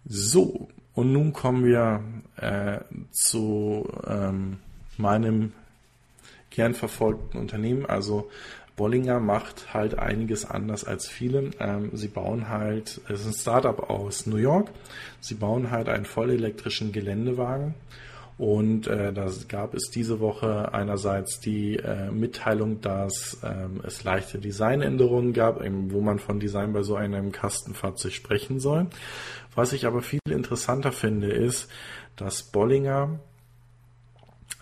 [0.03, 2.03] So, und nun kommen wir
[2.37, 2.79] äh,
[3.11, 4.57] zu ähm,
[4.97, 5.53] meinem
[6.49, 8.31] gern verfolgten Unternehmen, also
[8.75, 11.51] Bollinger macht halt einiges anders als viele.
[11.59, 14.71] Ähm, sie bauen halt, es ist ein Startup aus New York,
[15.19, 17.75] sie bauen halt einen vollelektrischen Geländewagen.
[18.39, 24.39] Und äh, da gab es diese Woche einerseits die äh, Mitteilung, dass ähm, es leichte
[24.39, 28.87] Designänderungen gab, eben, wo man von Design bei so einem Kastenfahrzeug sprechen soll.
[29.53, 31.69] Was ich aber viel interessanter finde, ist,
[32.15, 33.19] dass Bollinger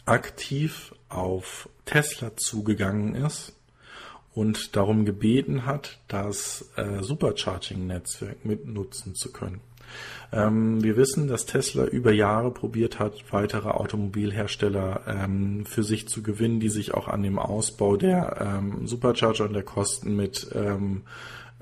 [0.04, 3.56] aktiv auf Tesla zugegangen ist
[4.34, 9.62] und darum gebeten hat, das äh, Supercharging-Netzwerk mitnutzen zu können.
[10.32, 16.24] Ähm, wir wissen, dass Tesla über Jahre probiert hat, weitere Automobilhersteller ähm, für sich zu
[16.24, 21.02] gewinnen, die sich auch an dem Ausbau der ähm, Supercharger und der Kosten mit ähm,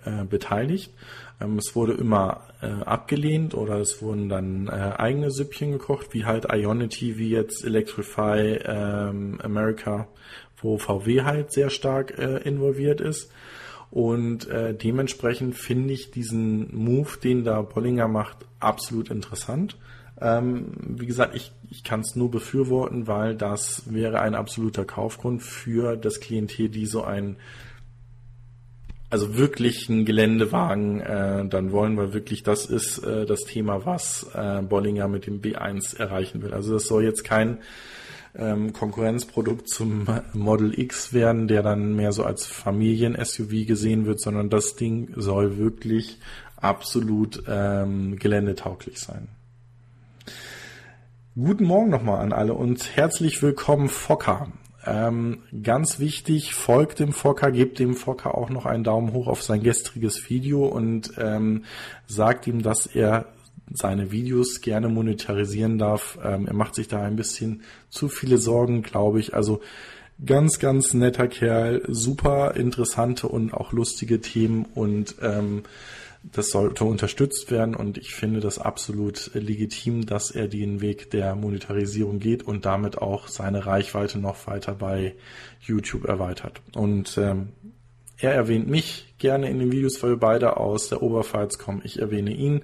[0.06, 0.94] äh, beteiligt.
[1.42, 6.26] Ähm, es wurde immer äh, abgelehnt oder es wurden dann äh, eigene Süppchen gekocht, wie
[6.26, 10.08] halt Ionity, wie jetzt Electrify ähm, America,
[10.62, 13.32] wo VW halt sehr stark äh, involviert ist.
[13.92, 19.78] Und äh, dementsprechend finde ich diesen Move, den da Bollinger macht, absolut interessant.
[20.22, 25.42] Ähm, wie gesagt, ich, ich kann es nur befürworten, weil das wäre ein absoluter Kaufgrund
[25.42, 27.38] für das Klientel, die so ein
[29.10, 34.30] also wirklich einen Geländewagen äh, dann wollen, weil wirklich das ist äh, das Thema, was
[34.34, 36.54] äh, Bollinger mit dem B1 erreichen will.
[36.54, 37.60] Also das soll jetzt kein
[38.38, 44.50] ähm, Konkurrenzprodukt zum Model X werden, der dann mehr so als Familien-SUV gesehen wird, sondern
[44.50, 46.20] das Ding soll wirklich
[46.58, 49.30] absolut ähm, geländetauglich sein.
[51.36, 54.52] Guten Morgen nochmal an alle und herzlich willkommen Fokker.
[54.86, 59.44] Ähm, ganz wichtig, folgt dem Fokker, gebt dem Fokker auch noch einen Daumen hoch auf
[59.44, 61.66] sein gestriges Video und ähm,
[62.08, 63.26] sagt ihm, dass er
[63.72, 66.18] seine Videos gerne monetarisieren darf.
[66.24, 69.34] Ähm, er macht sich da ein bisschen zu viele Sorgen, glaube ich.
[69.34, 69.62] Also
[70.26, 75.64] ganz, ganz netter Kerl, super interessante und auch lustige Themen und ähm,
[76.24, 81.36] das sollte unterstützt werden und ich finde das absolut legitim, dass er den Weg der
[81.36, 85.16] Monetarisierung geht und damit auch seine Reichweite noch weiter bei
[85.62, 86.62] YouTube erweitert.
[86.76, 87.50] Und ähm,
[88.18, 91.82] er erwähnt mich gerne in den Videos, weil wir beide aus der Oberpfalz kommen.
[91.86, 92.64] Ich erwähne ihn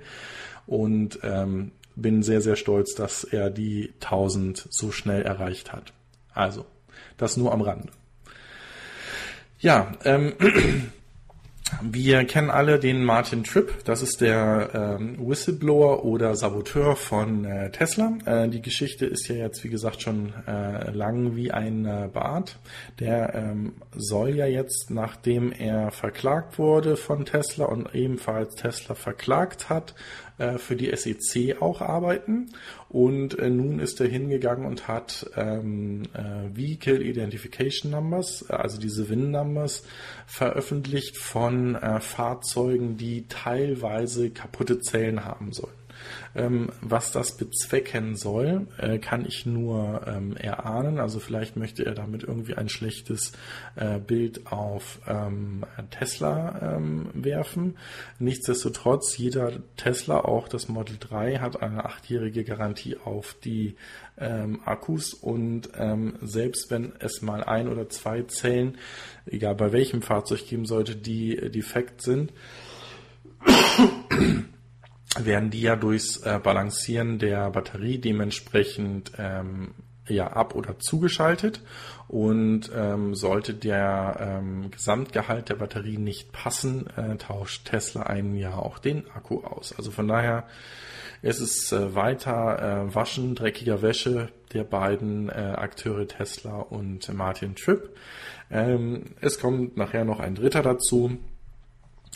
[0.68, 5.93] und ähm, bin sehr, sehr stolz, dass er die 1000 so schnell erreicht hat.
[6.34, 6.66] Also,
[7.16, 7.89] das nur am Rande.
[9.60, 10.34] Ja, ähm,
[11.82, 17.72] wir kennen alle den Martin Tripp, das ist der ähm, Whistleblower oder Saboteur von äh,
[17.72, 18.18] Tesla.
[18.26, 22.59] Äh, die Geschichte ist ja jetzt, wie gesagt, schon äh, lang wie ein äh, Bart.
[22.99, 29.68] Der ähm, soll ja jetzt, nachdem er verklagt wurde von Tesla und ebenfalls Tesla verklagt
[29.68, 29.95] hat,
[30.38, 32.51] äh, für die SEC auch arbeiten.
[32.89, 39.09] Und äh, nun ist er hingegangen und hat ähm, äh, Vehicle Identification Numbers, also diese
[39.09, 39.83] VIN-Numbers,
[40.27, 45.84] veröffentlicht von äh, Fahrzeugen, die teilweise kaputte Zellen haben sollen.
[46.36, 50.99] Ähm, was das bezwecken soll, äh, kann ich nur ähm, erahnen.
[50.99, 53.32] Also vielleicht möchte er damit irgendwie ein schlechtes
[53.76, 57.78] äh, Bild auf ähm, Tesla ähm, werfen.
[58.20, 63.76] Nichtsdestotrotz, jeder Tesla, auch das Model 3, hat eine achtjährige Garantie auf die
[64.18, 68.78] ähm, Akkus und ähm, selbst wenn es mal ein oder zwei Zellen,
[69.26, 72.32] egal bei welchem Fahrzeug geben sollte, die defekt sind,
[75.18, 79.74] werden die ja durchs äh, Balancieren der Batterie dementsprechend ähm,
[80.07, 81.61] ja ab oder zugeschaltet
[82.07, 88.61] und ähm, sollte der ähm, Gesamtgehalt der Batterie nicht passen, äh, tauscht Tesla einem Jahr
[88.61, 89.74] auch den Akku aus.
[89.76, 90.45] Also von daher
[91.22, 97.55] ist es äh, weiter äh, Waschen dreckiger Wäsche der beiden äh, Akteure Tesla und Martin
[97.55, 97.95] Tripp.
[98.51, 101.18] Ähm, es kommt nachher noch ein dritter dazu,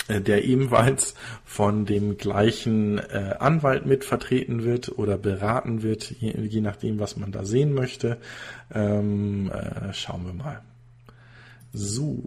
[0.08, 1.14] der ebenfalls
[1.46, 7.18] von dem gleichen äh, Anwalt mit vertreten wird oder beraten wird, je, je nachdem, was
[7.18, 8.18] man da sehen möchte.
[8.74, 10.62] Ähm, äh, schauen wir mal.
[11.74, 12.24] So.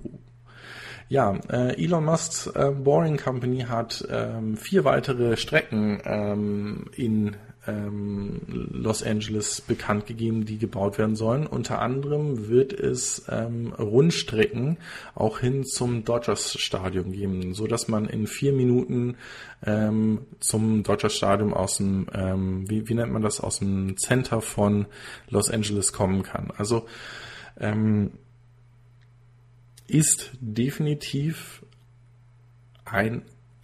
[1.09, 7.37] Ja, äh, Elon Musk's äh, Boring Company hat ähm, vier weitere Strecken ähm, in
[7.67, 11.47] ähm, Los Angeles bekannt gegeben, die gebaut werden sollen.
[11.47, 14.79] Unter anderem wird es ähm, Rundstrecken
[15.15, 19.17] auch hin zum Dodgers Stadion geben, so dass man in vier Minuten
[19.65, 24.41] ähm, zum Dodgers Stadion aus dem, ähm, wie, wie nennt man das, aus dem Center
[24.41, 24.87] von
[25.29, 26.51] Los Angeles kommen kann.
[26.57, 26.87] Also
[27.61, 28.13] ähm,
[29.87, 31.65] ist definitiv
[32.85, 33.23] ein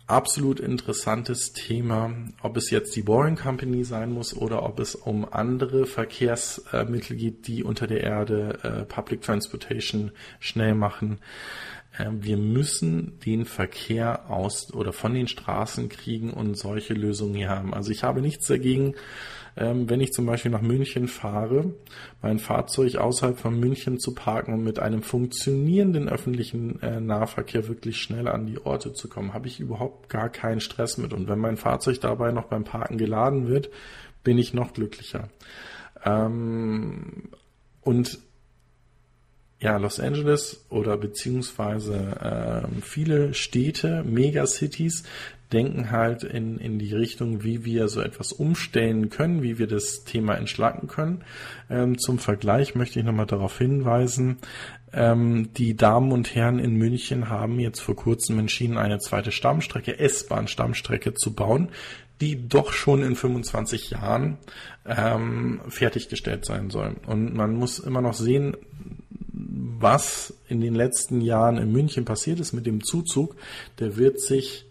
[0.09, 5.31] absolut interessantes Thema, ob es jetzt die Boring Company sein muss oder ob es um
[5.31, 11.21] andere Verkehrsmittel geht, die unter der Erde äh, Public Transportation schnell machen.
[11.99, 17.51] Ähm, wir müssen den Verkehr aus oder von den Straßen kriegen und solche Lösungen hier
[17.51, 17.75] haben.
[17.75, 18.95] Also ich habe nichts dagegen,
[19.59, 21.75] ähm, wenn ich zum Beispiel nach München fahre,
[22.23, 27.99] mein Fahrzeug außerhalb von München zu parken und mit einem funktionierenden öffentlichen äh, Nahverkehr wirklich
[27.99, 31.13] schnell an die Orte zu kommen, habe ich überhaupt gar keinen Stress mit.
[31.13, 33.69] Und wenn mein Fahrzeug dabei noch beim Parken geladen wird,
[34.23, 35.29] bin ich noch glücklicher.
[36.05, 37.31] Ähm,
[37.83, 38.21] und
[39.61, 45.03] ja, Los Angeles oder beziehungsweise äh, viele Städte, Megacities
[45.53, 50.05] denken halt in, in die Richtung, wie wir so etwas umstellen können, wie wir das
[50.05, 51.25] Thema entschlacken können.
[51.71, 54.37] Ähm, zum Vergleich möchte ich nochmal darauf hinweisen,
[54.93, 59.99] ähm, die Damen und Herren in München haben jetzt vor kurzem entschieden, eine zweite Stammstrecke,
[59.99, 61.71] S-Bahn-Stammstrecke zu bauen,
[62.21, 64.39] die doch schon in 25 Jahren
[64.87, 66.97] ähm, fertiggestellt sein soll.
[67.07, 68.57] Und man muss immer noch sehen,
[69.81, 73.37] was in den letzten Jahren in München passiert ist mit dem Zuzug,
[73.79, 74.67] der wird sich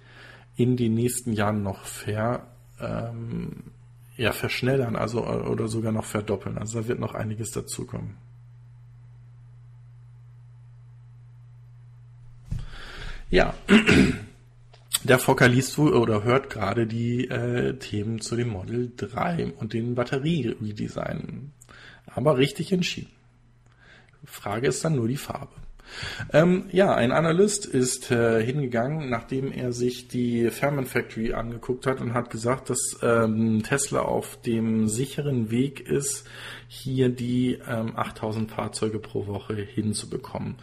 [0.55, 2.47] in den nächsten Jahren noch ver,
[2.79, 3.71] ähm,
[4.17, 6.57] ja, verschnellern, also oder sogar noch verdoppeln.
[6.57, 8.17] Also da wird noch einiges dazukommen.
[13.29, 13.53] Ja,
[15.03, 19.73] der Fokker liest wohl oder hört gerade die äh, Themen zu dem Model 3 und
[19.73, 21.51] den Batterie-Redesign.
[22.07, 23.16] Aber richtig entschieden.
[24.25, 25.53] Frage ist dann nur die Farbe.
[26.33, 32.01] Ähm, ja, ein Analyst ist äh, hingegangen, nachdem er sich die Fairman Factory angeguckt hat
[32.01, 36.27] und hat gesagt, dass ähm, Tesla auf dem sicheren Weg ist,
[36.67, 40.55] hier die ähm, 8000 Fahrzeuge pro Woche hinzubekommen.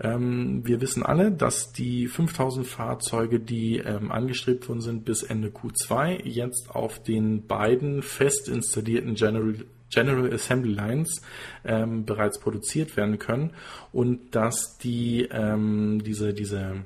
[0.00, 5.48] Ähm, wir wissen alle, dass die 5000 Fahrzeuge, die ähm, angestrebt worden sind bis Ende
[5.48, 9.54] Q2, jetzt auf den beiden fest installierten General
[9.90, 11.22] General Assembly Lines
[11.64, 13.54] ähm, bereits produziert werden können
[13.92, 16.84] und dass die ähm, diese diese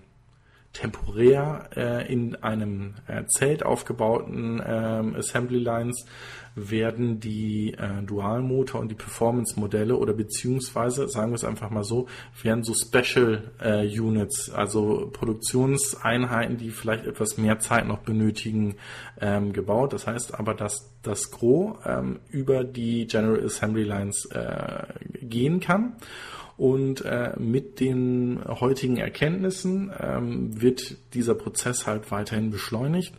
[0.72, 6.06] temporär äh, in einem äh, Zelt aufgebauten äh, Assembly Lines
[6.54, 12.08] werden die äh, Dualmotor und die Performance-Modelle oder beziehungsweise, sagen wir es einfach mal so,
[12.42, 18.76] werden so Special äh, Units, also Produktionseinheiten, die vielleicht etwas mehr Zeit noch benötigen,
[19.20, 19.92] ähm, gebaut.
[19.92, 24.84] Das heißt aber, dass das Gros ähm, über die General Assembly Lines äh,
[25.20, 25.94] gehen kann.
[26.58, 33.14] Und äh, mit den heutigen Erkenntnissen ähm, wird dieser Prozess halt weiterhin beschleunigt.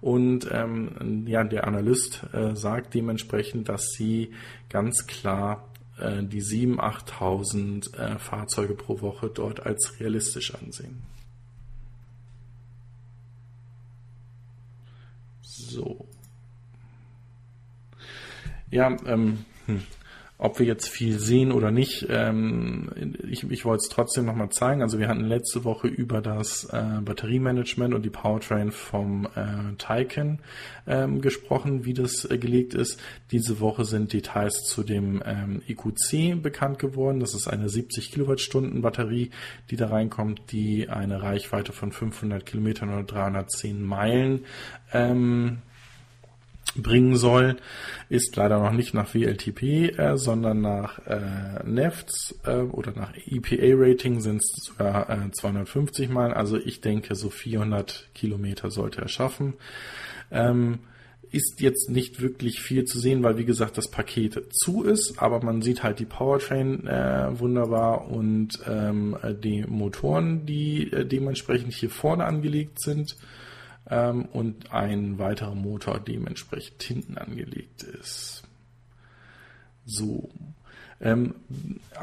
[0.00, 4.32] Und ähm, ja, der Analyst äh, sagt dementsprechend, dass sie
[4.68, 5.68] ganz klar
[5.98, 11.02] äh, die 7.000, 8.000 äh, Fahrzeuge pro Woche dort als realistisch ansehen.
[15.42, 16.06] So.
[18.70, 19.82] Ja, ähm, hm.
[20.40, 22.90] Ob wir jetzt viel sehen oder nicht, ähm,
[23.28, 24.82] ich, ich wollte es trotzdem nochmal zeigen.
[24.82, 30.38] Also wir hatten letzte Woche über das äh, Batteriemanagement und die Powertrain vom äh, Taycan
[30.86, 33.00] ähm, gesprochen, wie das äh, gelegt ist.
[33.32, 37.18] Diese Woche sind Details zu dem ähm, EQC bekannt geworden.
[37.18, 39.30] Das ist eine 70 Kilowattstunden Batterie,
[39.70, 44.44] die da reinkommt, die eine Reichweite von 500 Kilometern oder 310 Meilen
[44.92, 45.58] ähm,
[46.76, 47.56] bringen soll,
[48.08, 54.20] ist leider noch nicht nach WLTP, äh, sondern nach äh, NEFTS äh, oder nach EPA-Rating
[54.20, 56.32] sind es sogar äh, 250 Mal.
[56.32, 59.54] Also ich denke, so 400 Kilometer sollte er schaffen.
[60.30, 60.80] Ähm,
[61.30, 65.44] ist jetzt nicht wirklich viel zu sehen, weil wie gesagt das Paket zu ist, aber
[65.44, 71.90] man sieht halt die Powertrain äh, wunderbar und ähm, die Motoren, die äh, dementsprechend hier
[71.90, 73.16] vorne angelegt sind
[73.90, 78.42] ähm, und ein weiterer Motor dementsprechend hinten angelegt ist.
[79.84, 80.28] So.
[81.00, 81.36] Ähm,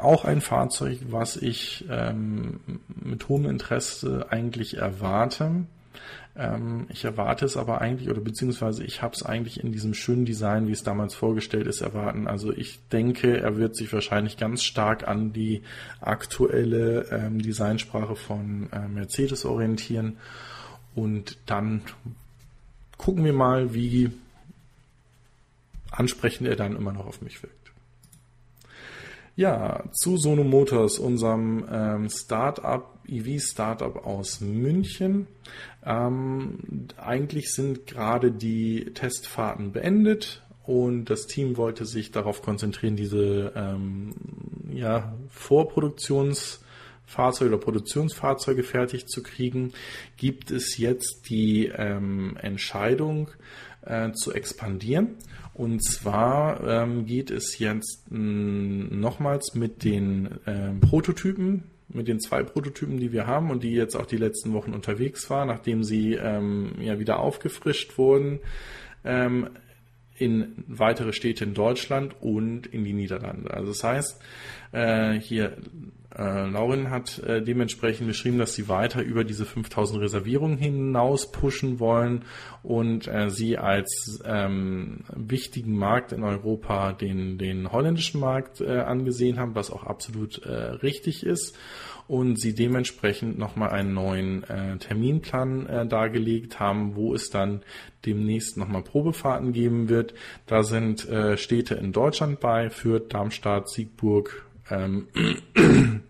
[0.00, 5.66] auch ein Fahrzeug, was ich ähm, mit hohem Interesse eigentlich erwarte.
[6.34, 10.24] Ähm, ich erwarte es aber eigentlich, oder beziehungsweise ich habe es eigentlich in diesem schönen
[10.24, 12.26] Design, wie es damals vorgestellt ist, erwarten.
[12.26, 15.62] Also ich denke, er wird sich wahrscheinlich ganz stark an die
[16.00, 20.16] aktuelle ähm, Designsprache von äh, Mercedes orientieren
[20.96, 21.82] und dann
[22.96, 24.10] gucken wir mal, wie
[25.90, 27.54] ansprechend er dann immer noch auf mich wirkt.
[29.36, 35.26] Ja, zu Sono Motors, unserem ähm, Startup, EV-Startup aus München.
[35.84, 43.52] Ähm, eigentlich sind gerade die Testfahrten beendet und das Team wollte sich darauf konzentrieren, diese
[43.54, 44.14] ähm,
[44.72, 46.60] ja, Vorproduktions-
[47.06, 49.72] Fahrzeuge oder Produktionsfahrzeuge fertig zu kriegen,
[50.16, 53.30] gibt es jetzt die ähm, Entscheidung
[53.82, 55.16] äh, zu expandieren.
[55.54, 62.98] Und zwar ähm, geht es jetzt nochmals mit den äh, Prototypen, mit den zwei Prototypen,
[62.98, 66.72] die wir haben und die jetzt auch die letzten Wochen unterwegs waren, nachdem sie ähm,
[66.80, 68.40] ja wieder aufgefrischt wurden,
[69.04, 69.48] ähm,
[70.18, 73.52] in weitere Städte in Deutschland und in die Niederlande.
[73.52, 74.22] Also das heißt,
[74.72, 75.56] äh, hier
[76.16, 81.78] äh, Lauren hat äh, dementsprechend geschrieben, dass sie weiter über diese 5000 Reservierungen hinaus pushen
[81.78, 82.24] wollen
[82.62, 89.38] und äh, sie als ähm, wichtigen Markt in Europa den, den holländischen Markt äh, angesehen
[89.38, 91.56] haben, was auch absolut äh, richtig ist
[92.08, 97.62] und sie dementsprechend nochmal einen neuen äh, Terminplan äh, dargelegt haben, wo es dann
[98.04, 100.14] demnächst nochmal Probefahrten geben wird.
[100.46, 105.08] Da sind äh, Städte in Deutschland bei, Fürth, Darmstadt, Siegburg, ähm,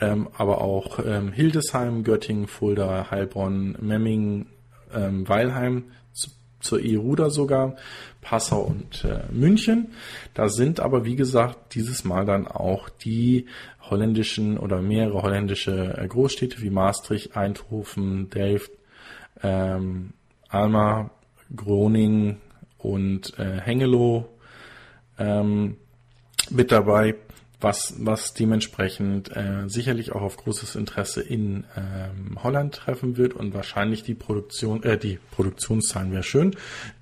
[0.00, 4.46] ähm, aber auch ähm, Hildesheim, Göttingen, Fulda, Heilbronn, Memmingen,
[4.94, 7.76] ähm, Weilheim, zu, zur ERUDA sogar,
[8.20, 9.92] Passau und äh, München.
[10.34, 13.46] Da sind aber, wie gesagt, dieses Mal dann auch die
[13.80, 18.70] holländischen oder mehrere holländische äh, Großstädte wie Maastricht, Eindhoven, Delft,
[19.42, 20.12] ähm,
[20.48, 21.10] Alma,
[21.54, 22.38] Groningen
[22.78, 24.28] und äh, Hengelo
[25.18, 25.76] ähm,
[26.50, 27.14] mit dabei
[27.60, 33.52] was, was dementsprechend äh, sicherlich auch auf großes Interesse in ähm, Holland treffen wird und
[33.52, 36.54] wahrscheinlich die Produktion, äh, die Produktionszahlen wäre schön,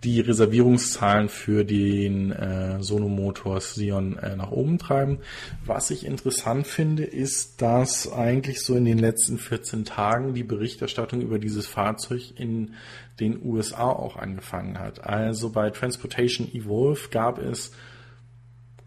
[0.03, 5.18] die Reservierungszahlen für den äh, Sono Motors Sion äh, nach oben treiben.
[5.66, 11.20] Was ich interessant finde, ist, dass eigentlich so in den letzten 14 Tagen die Berichterstattung
[11.20, 12.74] über dieses Fahrzeug in
[13.20, 15.05] den USA auch angefangen hat.
[15.05, 17.72] Also bei Transportation Evolve gab es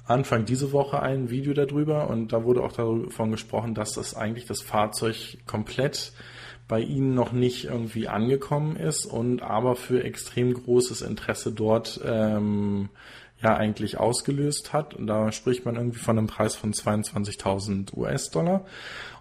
[0.09, 4.45] Anfang diese Woche ein Video darüber und da wurde auch davon gesprochen, dass das eigentlich
[4.45, 6.13] das Fahrzeug komplett
[6.67, 12.89] bei ihnen noch nicht irgendwie angekommen ist und aber für extrem großes Interesse dort ähm,
[13.41, 14.93] ja eigentlich ausgelöst hat.
[14.93, 18.65] Und da spricht man irgendwie von einem Preis von 22.000 US-Dollar.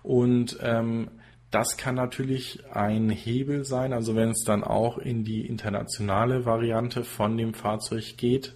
[0.03, 1.09] Und ähm,
[1.51, 7.05] das kann natürlich ein Hebel sein, also wenn es dann auch in die internationale Variante
[7.05, 8.55] von dem Fahrzeug geht.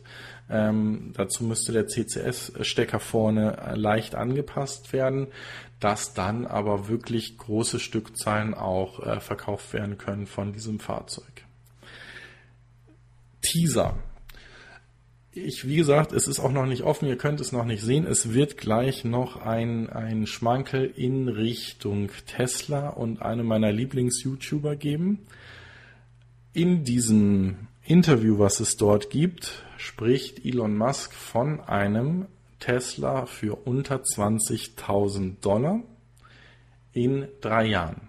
[0.52, 5.28] Ähm, dazu müsste der CCS-Stecker vorne leicht angepasst werden,
[5.80, 11.44] dass dann aber wirklich große Stückzahlen auch äh, verkauft werden können von diesem Fahrzeug.
[13.40, 13.96] Teaser
[15.34, 18.06] ich, wie gesagt, es ist auch noch nicht offen, ihr könnt es noch nicht sehen.
[18.06, 25.20] Es wird gleich noch ein, ein Schmankel in Richtung Tesla und einem meiner Lieblings-YouTuber geben.
[26.52, 32.26] In diesem Interview, was es dort gibt, spricht Elon Musk von einem
[32.60, 35.80] Tesla für unter 20.000 Dollar
[36.92, 38.08] in drei Jahren.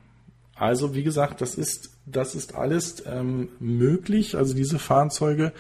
[0.56, 4.38] Also wie gesagt, das ist, das ist alles ähm, möglich.
[4.38, 5.52] Also diese Fahrzeuge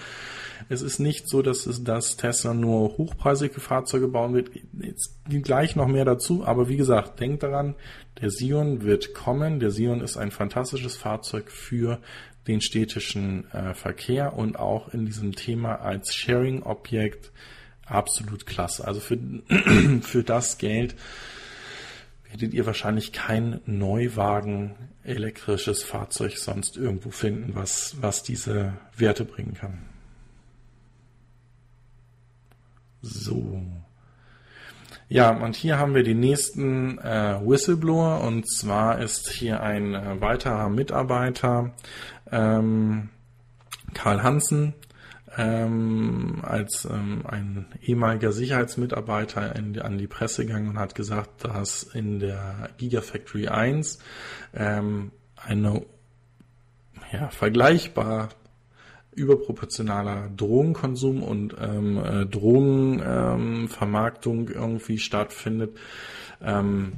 [0.69, 4.51] es ist nicht so, dass, es, dass Tesla nur hochpreisige Fahrzeuge bauen wird.
[4.79, 6.45] Jetzt gleich noch mehr dazu.
[6.45, 7.75] Aber wie gesagt, denkt daran,
[8.21, 9.59] der Sion wird kommen.
[9.59, 11.99] Der Sion ist ein fantastisches Fahrzeug für
[12.47, 17.31] den städtischen äh, Verkehr und auch in diesem Thema als Sharing-Objekt
[17.85, 18.85] absolut klasse.
[18.85, 19.17] Also für,
[20.01, 20.95] für das Geld
[22.29, 29.53] werdet ihr wahrscheinlich kein Neuwagen elektrisches Fahrzeug sonst irgendwo finden, was, was diese Werte bringen
[29.53, 29.79] kann.
[33.01, 33.61] So.
[35.09, 40.21] Ja, und hier haben wir den nächsten äh, Whistleblower und zwar ist hier ein äh,
[40.21, 41.73] weiterer Mitarbeiter,
[42.33, 43.09] ähm,
[43.93, 44.73] Karl Hansen,
[45.37, 51.83] ähm, als ähm, ein ehemaliger Sicherheitsmitarbeiter in, an die Presse gegangen und hat gesagt, dass
[51.83, 53.99] in der Gigafactory 1
[54.53, 55.85] ähm, eine
[57.11, 58.29] ja, vergleichbar
[59.15, 65.77] überproportionaler Drogenkonsum und ähm, äh, Drogenvermarktung irgendwie stattfindet.
[66.41, 66.93] Ähm,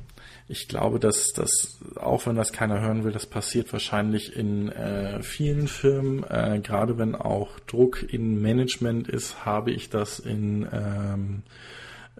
[0.47, 5.23] ich glaube, dass das, auch wenn das keiner hören will, das passiert wahrscheinlich in äh,
[5.23, 6.23] vielen Firmen.
[6.23, 11.43] Äh, gerade wenn auch Druck in Management ist, habe ich das in ähm,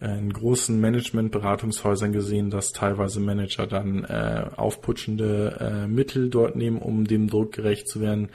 [0.02, 7.06] in großen Management-Beratungshäusern gesehen, dass teilweise Manager dann äh, aufputschende äh, Mittel dort nehmen, um
[7.06, 8.30] dem Druck gerecht zu werden,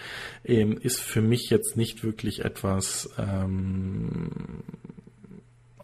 [0.44, 4.30] ähm, ist für mich jetzt nicht wirklich etwas ähm,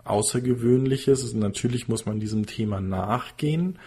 [0.07, 1.35] Außergewöhnliches.
[1.35, 3.79] Natürlich muss man diesem Thema nachgehen.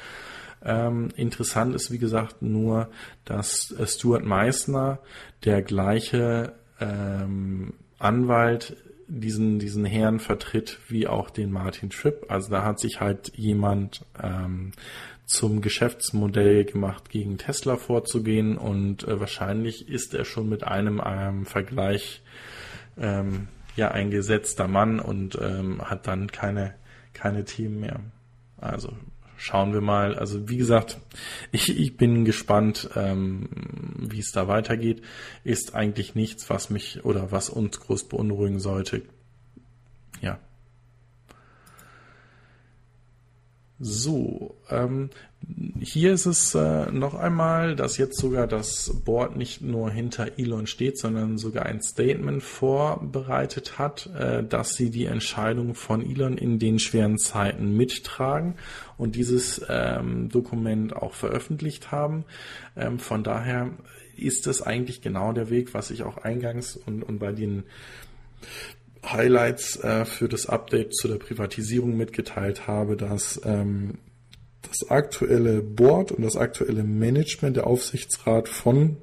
[0.63, 2.89] Ähm, interessant ist, wie gesagt, nur,
[3.25, 4.99] dass Stuart Meissner,
[5.45, 8.75] der gleiche ähm, Anwalt
[9.07, 12.25] diesen, diesen Herrn vertritt, wie auch den Martin Tripp.
[12.29, 14.71] Also da hat sich halt jemand ähm,
[15.25, 21.45] zum Geschäftsmodell gemacht, gegen Tesla vorzugehen und äh, wahrscheinlich ist er schon mit einem, einem
[21.45, 22.21] Vergleich
[22.97, 23.47] ähm,
[23.79, 26.75] ja ein gesetzter Mann und ähm, hat dann keine,
[27.13, 27.99] keine Themen mehr.
[28.57, 28.93] Also
[29.37, 30.15] schauen wir mal.
[30.15, 30.99] Also wie gesagt,
[31.51, 33.49] ich, ich bin gespannt, ähm,
[33.97, 35.01] wie es da weitergeht.
[35.43, 39.01] Ist eigentlich nichts, was mich oder was uns groß beunruhigen sollte.
[40.21, 40.39] Ja.
[43.79, 45.09] So, ähm,
[45.81, 50.67] hier ist es äh, noch einmal, dass jetzt sogar das Board nicht nur hinter Elon
[50.67, 56.59] steht, sondern sogar ein Statement vorbereitet hat, äh, dass sie die Entscheidung von Elon in
[56.59, 58.55] den schweren Zeiten mittragen
[58.97, 62.25] und dieses ähm, Dokument auch veröffentlicht haben.
[62.75, 63.71] Ähm, von daher
[64.17, 67.63] ist es eigentlich genau der Weg, was ich auch eingangs und, und bei den
[69.05, 73.97] Highlights äh, für das Update zu der Privatisierung mitgeteilt habe, dass ähm,
[74.61, 78.97] das aktuelle Board und das aktuelle Management, der Aufsichtsrat von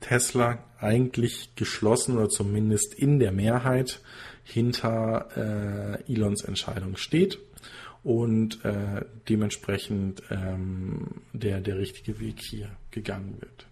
[0.00, 4.00] Tesla eigentlich geschlossen oder zumindest in der Mehrheit
[4.44, 5.28] hinter
[6.06, 7.38] äh, Elons Entscheidung steht
[8.04, 13.67] und äh, dementsprechend ähm, der, der richtige Weg hier gegangen wird.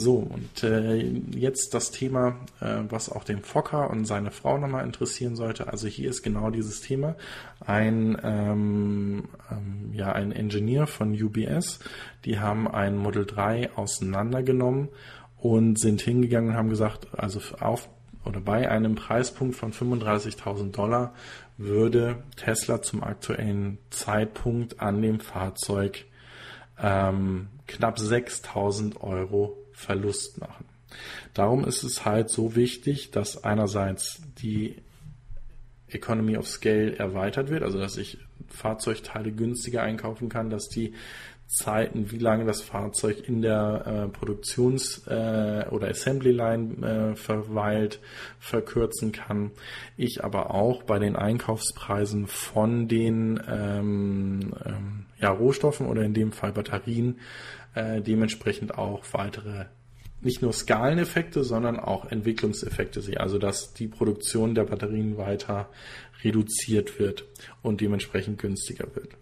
[0.00, 0.96] So, und äh,
[1.32, 5.68] jetzt das Thema, äh, was auch den Fokker und seine Frau nochmal interessieren sollte.
[5.68, 7.16] Also hier ist genau dieses Thema.
[7.60, 11.80] Ein, ähm, ähm, ja, ein Ingenieur von UBS,
[12.24, 14.88] die haben ein Model 3 auseinandergenommen
[15.36, 17.90] und sind hingegangen und haben gesagt, also auf
[18.24, 21.12] oder bei einem Preispunkt von 35.000 Dollar
[21.58, 26.06] würde Tesla zum aktuellen Zeitpunkt an dem Fahrzeug
[26.82, 30.66] ähm, knapp 6.000 Euro Verlust machen.
[31.34, 34.76] Darum ist es halt so wichtig, dass einerseits die
[35.88, 40.94] Economy of Scale erweitert wird, also dass ich Fahrzeugteile günstiger einkaufen kann, dass die
[41.46, 47.98] Zeiten, wie lange das Fahrzeug in der äh, Produktions- äh, oder Assembly Line äh, verweilt,
[48.38, 49.50] verkürzen kann.
[49.96, 56.30] Ich aber auch bei den Einkaufspreisen von den ähm, ähm, ja, Rohstoffen oder in dem
[56.30, 57.18] Fall Batterien
[57.74, 59.66] äh, dementsprechend auch weitere
[60.22, 63.20] nicht nur Skaleneffekte, sondern auch Entwicklungseffekte sehe.
[63.20, 65.70] Also dass die Produktion der Batterien weiter
[66.22, 67.24] reduziert wird
[67.62, 69.16] und dementsprechend günstiger wird.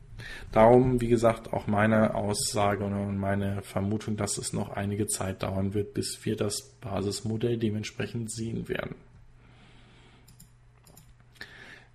[0.50, 5.74] Darum, wie gesagt, auch meine Aussage und meine Vermutung, dass es noch einige Zeit dauern
[5.74, 8.96] wird, bis wir das Basismodell dementsprechend sehen werden.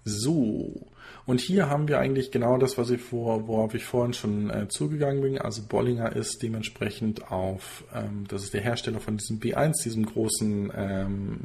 [0.06, 0.88] So,
[1.26, 4.68] und hier haben wir eigentlich genau das, was ich vor, worauf ich vorhin schon äh,
[4.68, 5.38] zugegangen bin.
[5.38, 10.72] Also Bollinger ist dementsprechend auf, ähm, das ist der Hersteller von diesem B1, diesem großen
[10.76, 11.40] ähm,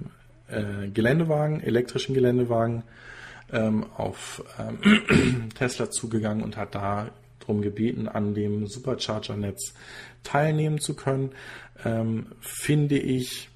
[0.49, 2.83] äh, Geländewagen, elektrischen Geländewagen,
[3.53, 9.75] ähm, auf ähm, Tesla zugegangen und hat da darum gebeten, an dem Supercharger-Netz
[10.23, 11.31] teilnehmen zu können.
[11.85, 13.49] Ähm, finde ich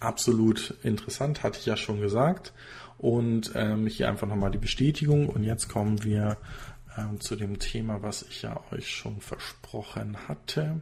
[0.00, 2.52] absolut interessant, hatte ich ja schon gesagt.
[2.98, 5.28] Und ähm, hier einfach nochmal die Bestätigung.
[5.28, 6.36] Und jetzt kommen wir
[6.96, 10.80] ähm, zu dem Thema, was ich ja euch schon versprochen hatte.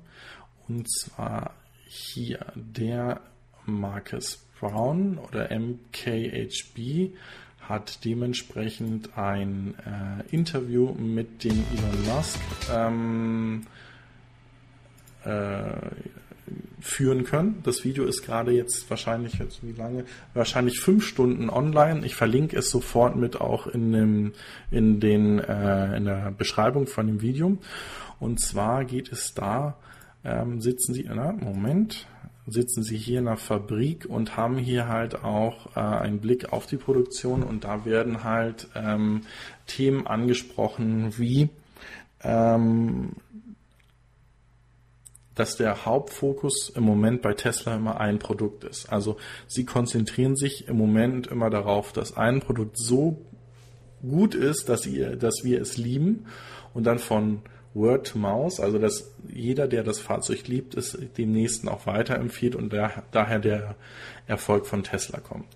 [0.66, 1.54] Und zwar
[1.86, 3.20] hier der
[3.66, 7.12] Marcus Brown oder MKHB
[7.60, 12.40] hat dementsprechend ein äh, Interview mit dem Elon Musk
[12.72, 13.66] ähm,
[15.24, 15.72] äh,
[16.80, 17.60] führen können.
[17.64, 20.04] Das Video ist gerade jetzt wahrscheinlich jetzt wie lange?
[20.34, 22.04] Wahrscheinlich fünf Stunden online.
[22.06, 24.32] Ich verlinke es sofort mit auch in dem
[24.70, 27.58] in den äh, in der Beschreibung von dem Video.
[28.20, 29.76] Und zwar geht es da
[30.24, 32.06] ähm, sitzen Sie na, Moment
[32.46, 36.66] sitzen sie hier in der Fabrik und haben hier halt auch äh, einen Blick auf
[36.66, 39.22] die Produktion und da werden halt ähm,
[39.66, 41.48] Themen angesprochen wie
[42.22, 43.10] ähm,
[45.36, 48.92] dass der Hauptfokus im Moment bei Tesla immer ein Produkt ist.
[48.92, 53.22] Also sie konzentrieren sich im Moment immer darauf, dass ein Produkt so
[54.02, 56.26] gut ist, dass, ihr, dass wir es lieben
[56.74, 57.42] und dann von
[57.74, 62.54] Word to Mouse, also dass jeder, der das Fahrzeug liebt, es dem nächsten auch weiterempfiehlt
[62.56, 63.76] und der, daher der
[64.26, 65.48] Erfolg von Tesla kommt.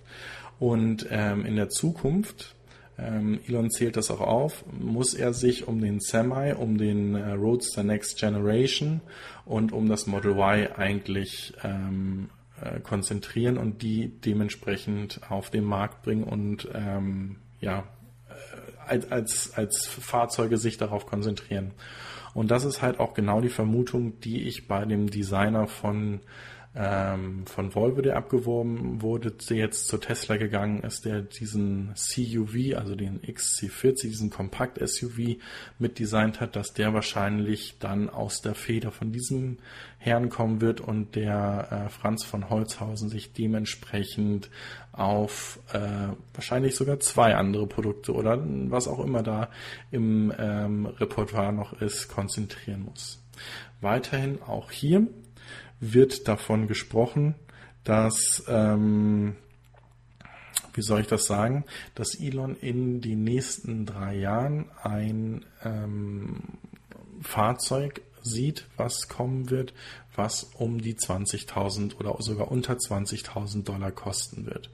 [0.59, 2.55] Und ähm, in der Zukunft,
[3.01, 7.33] ähm, Elon zählt das auch auf, muss er sich um den Semi, um den äh,
[7.33, 9.01] Roadster Next Generation
[9.45, 16.03] und um das Model Y eigentlich ähm, äh, konzentrieren und die dementsprechend auf den Markt
[16.03, 17.85] bringen und ähm, ja,
[18.91, 21.73] als, als, als Fahrzeuge sich darauf konzentrieren.
[22.35, 26.21] Und das ist halt auch genau die Vermutung, die ich bei dem Designer von
[26.73, 32.77] ähm, von Volvo, der abgeworben wurde, der jetzt zur Tesla gegangen ist, der diesen CUV,
[32.77, 35.39] also den XC40, diesen Kompakt-SUV
[35.81, 39.59] mitdesignt hat, dass der wahrscheinlich dann aus der Feder von diesem
[39.99, 44.49] Herrn kommen wird und der äh, Franz von Holzhausen sich dementsprechend
[44.93, 49.51] auf äh, wahrscheinlich sogar zwei andere Produkte oder was auch immer da
[49.91, 53.21] im ähm, Repertoire noch ist, konzentrieren muss.
[53.81, 55.07] Weiterhin auch hier
[55.81, 57.35] wird davon gesprochen,
[57.85, 59.37] dass, ähm,
[60.75, 66.43] wie soll ich das sagen, dass Elon in den nächsten drei Jahren ein ähm,
[67.23, 69.73] Fahrzeug sieht, was kommen wird,
[70.15, 74.71] was um die 20.000 oder sogar unter 20.000 Dollar kosten wird.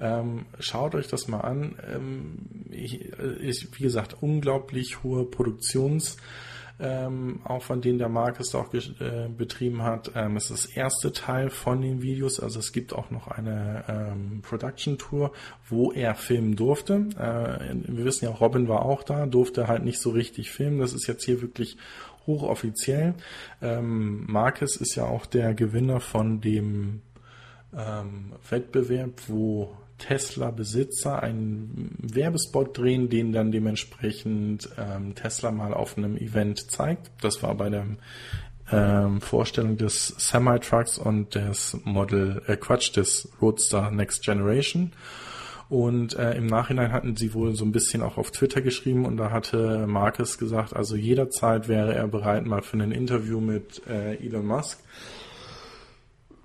[0.00, 1.78] Ähm, schaut euch das mal an.
[1.88, 2.38] Ähm,
[2.70, 6.16] ich, ich, wie gesagt, unglaublich hohe Produktions-
[6.80, 10.12] ähm, Aufwand, den der Marcus auch äh, betrieben hat.
[10.14, 13.84] Ähm, es ist das erste Teil von den Videos, also es gibt auch noch eine
[13.88, 15.32] ähm, Production Tour,
[15.68, 17.06] wo er filmen durfte.
[17.18, 20.80] Äh, wir wissen ja, Robin war auch da, durfte halt nicht so richtig filmen.
[20.80, 21.76] Das ist jetzt hier wirklich
[22.26, 23.14] hochoffiziell.
[23.60, 27.02] Ähm, Marcus ist ja auch der Gewinner von dem
[27.76, 36.16] ähm, Wettbewerb, wo Tesla-Besitzer einen Werbespot drehen, den dann dementsprechend ähm, Tesla mal auf einem
[36.16, 37.10] Event zeigt.
[37.20, 37.86] Das war bei der
[38.72, 44.92] ähm, Vorstellung des Semi-Trucks und des Model, äh, Quatsch, des Roadster Next Generation.
[45.68, 49.16] Und äh, im Nachhinein hatten sie wohl so ein bisschen auch auf Twitter geschrieben und
[49.16, 54.16] da hatte Marcus gesagt, also jederzeit wäre er bereit mal für ein Interview mit äh,
[54.16, 54.80] Elon Musk.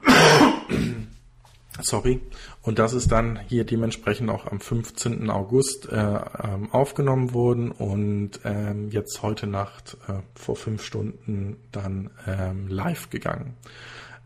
[1.82, 2.22] Sorry.
[2.66, 5.30] Und das ist dann hier dementsprechend auch am 15.
[5.30, 12.10] August äh, ähm, aufgenommen worden und ähm, jetzt heute Nacht äh, vor fünf Stunden dann
[12.26, 13.54] ähm, live gegangen.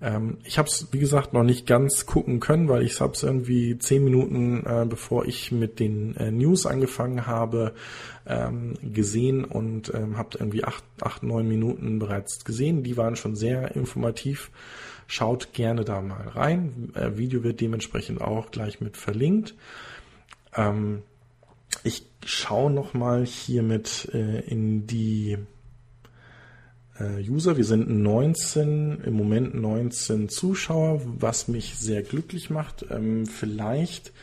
[0.01, 3.23] Ähm, ich habe es, wie gesagt, noch nicht ganz gucken können, weil ich habe es
[3.23, 7.73] irgendwie zehn Minuten, äh, bevor ich mit den äh, News angefangen habe,
[8.25, 12.83] ähm, gesehen und ähm, habe irgendwie acht, acht, neun Minuten bereits gesehen.
[12.83, 14.49] Die waren schon sehr informativ.
[15.11, 16.91] Schaut gerne da mal rein.
[16.93, 19.55] Äh, Video wird dementsprechend auch gleich mit verlinkt.
[20.55, 21.01] Ähm,
[21.83, 25.39] ich schaue noch mal hier mit äh, in die
[26.99, 27.57] äh, User.
[27.57, 32.85] Wir sind 19, im Moment 19 Zuschauer, was mich sehr glücklich macht.
[32.91, 34.13] Ähm, vielleicht,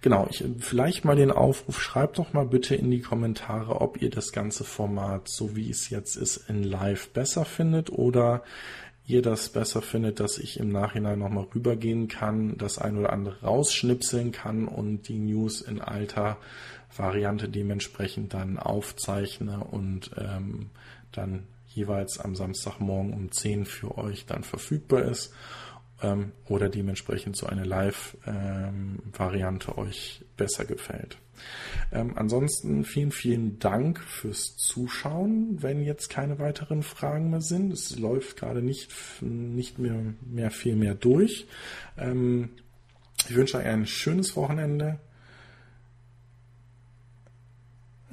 [0.00, 4.08] genau, ich, vielleicht mal den Aufruf, schreibt doch mal bitte in die Kommentare, ob ihr
[4.08, 8.42] das ganze Format, so wie es jetzt ist, in live besser findet oder
[9.10, 13.40] ihr das besser findet, dass ich im Nachhinein nochmal rübergehen kann, das ein oder andere
[13.42, 16.38] rausschnipseln kann und die News in alter
[16.96, 20.70] Variante dementsprechend dann aufzeichne und ähm,
[21.12, 25.32] dann jeweils am Samstagmorgen um 10 für euch dann verfügbar ist
[26.02, 31.18] ähm, oder dementsprechend so eine Live-Variante euch besser gefällt.
[31.92, 35.62] Ähm, ansonsten vielen, vielen Dank fürs Zuschauen.
[35.62, 38.90] Wenn jetzt keine weiteren Fragen mehr sind, es läuft gerade nicht,
[39.20, 41.46] nicht mehr, mehr viel mehr durch.
[41.96, 42.50] Ähm,
[43.28, 44.98] ich wünsche euch ein schönes Wochenende.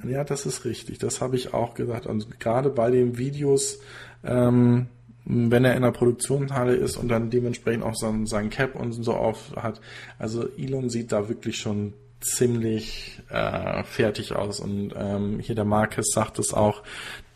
[0.04, 0.98] Ja, das ist richtig.
[0.98, 2.06] Das habe ich auch gesagt.
[2.06, 3.80] Und gerade bei den Videos,
[4.24, 4.86] ähm,
[5.28, 9.12] wenn er in der Produktionshalle ist und dann dementsprechend auch so sein Cap und so
[9.12, 9.80] auf hat.
[10.18, 14.58] Also Elon sieht da wirklich schon ziemlich äh, fertig aus.
[14.58, 16.82] Und ähm, hier der Marcus sagt es auch,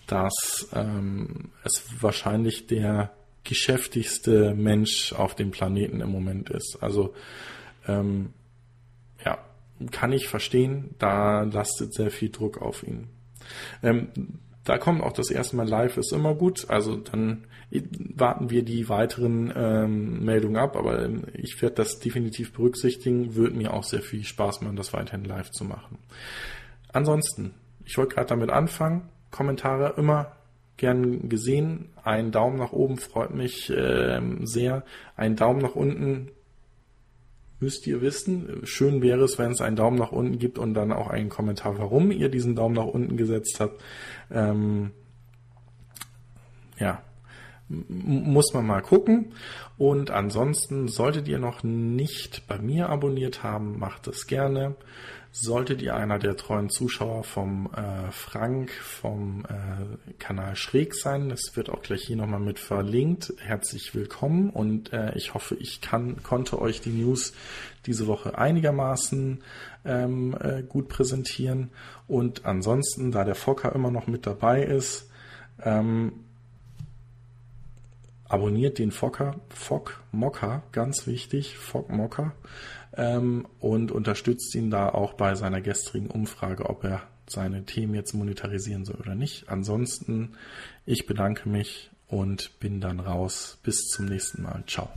[0.06, 3.12] dass ähm, es wahrscheinlich der
[3.44, 6.78] geschäftigste Mensch auf dem Planeten im Moment ist.
[6.81, 7.12] Also
[7.86, 8.32] ähm,
[9.23, 9.39] ja,
[9.90, 13.09] kann ich verstehen, da lastet sehr viel Druck auf ihn.
[13.82, 14.09] Ähm,
[14.64, 16.70] da kommt auch das erste Mal live, ist immer gut.
[16.70, 17.44] Also dann
[18.14, 23.34] warten wir die weiteren ähm, Meldungen ab, aber ich werde das definitiv berücksichtigen.
[23.34, 25.98] Würde mir auch sehr viel Spaß machen, das weiterhin live zu machen.
[26.93, 29.09] Ansonsten, ich wollte gerade damit anfangen.
[29.30, 30.36] Kommentare immer
[30.76, 31.90] gern gesehen.
[32.05, 34.84] Ein Daumen nach oben freut mich äh, sehr.
[35.16, 36.30] Ein Daumen nach unten
[37.62, 38.60] müsst ihr wissen.
[38.64, 41.78] Schön wäre es, wenn es einen Daumen nach unten gibt und dann auch einen Kommentar,
[41.78, 43.80] warum ihr diesen Daumen nach unten gesetzt habt.
[44.30, 44.90] Ähm,
[46.78, 47.02] ja,
[47.68, 49.32] muss man mal gucken.
[49.78, 54.74] Und ansonsten solltet ihr noch nicht bei mir abonniert haben, macht es gerne.
[55.34, 61.56] Solltet ihr einer der treuen Zuschauer vom äh, Frank vom äh, Kanal Schräg sein, das
[61.56, 63.32] wird auch gleich hier nochmal mit verlinkt.
[63.38, 67.32] Herzlich willkommen und äh, ich hoffe, ich kann, konnte euch die News
[67.86, 69.42] diese Woche einigermaßen
[69.86, 71.70] ähm, äh, gut präsentieren.
[72.06, 75.09] Und ansonsten, da der Fokker immer noch mit dabei ist,
[75.62, 76.12] ähm,
[78.28, 82.34] abonniert den Fokker, Fock Mocker, ganz wichtig, Fock Mocker
[82.97, 88.14] ähm, und unterstützt ihn da auch bei seiner gestrigen Umfrage, ob er seine Themen jetzt
[88.14, 89.48] monetarisieren soll oder nicht.
[89.48, 90.32] Ansonsten,
[90.85, 93.59] ich bedanke mich und bin dann raus.
[93.62, 94.64] Bis zum nächsten Mal.
[94.66, 94.90] Ciao.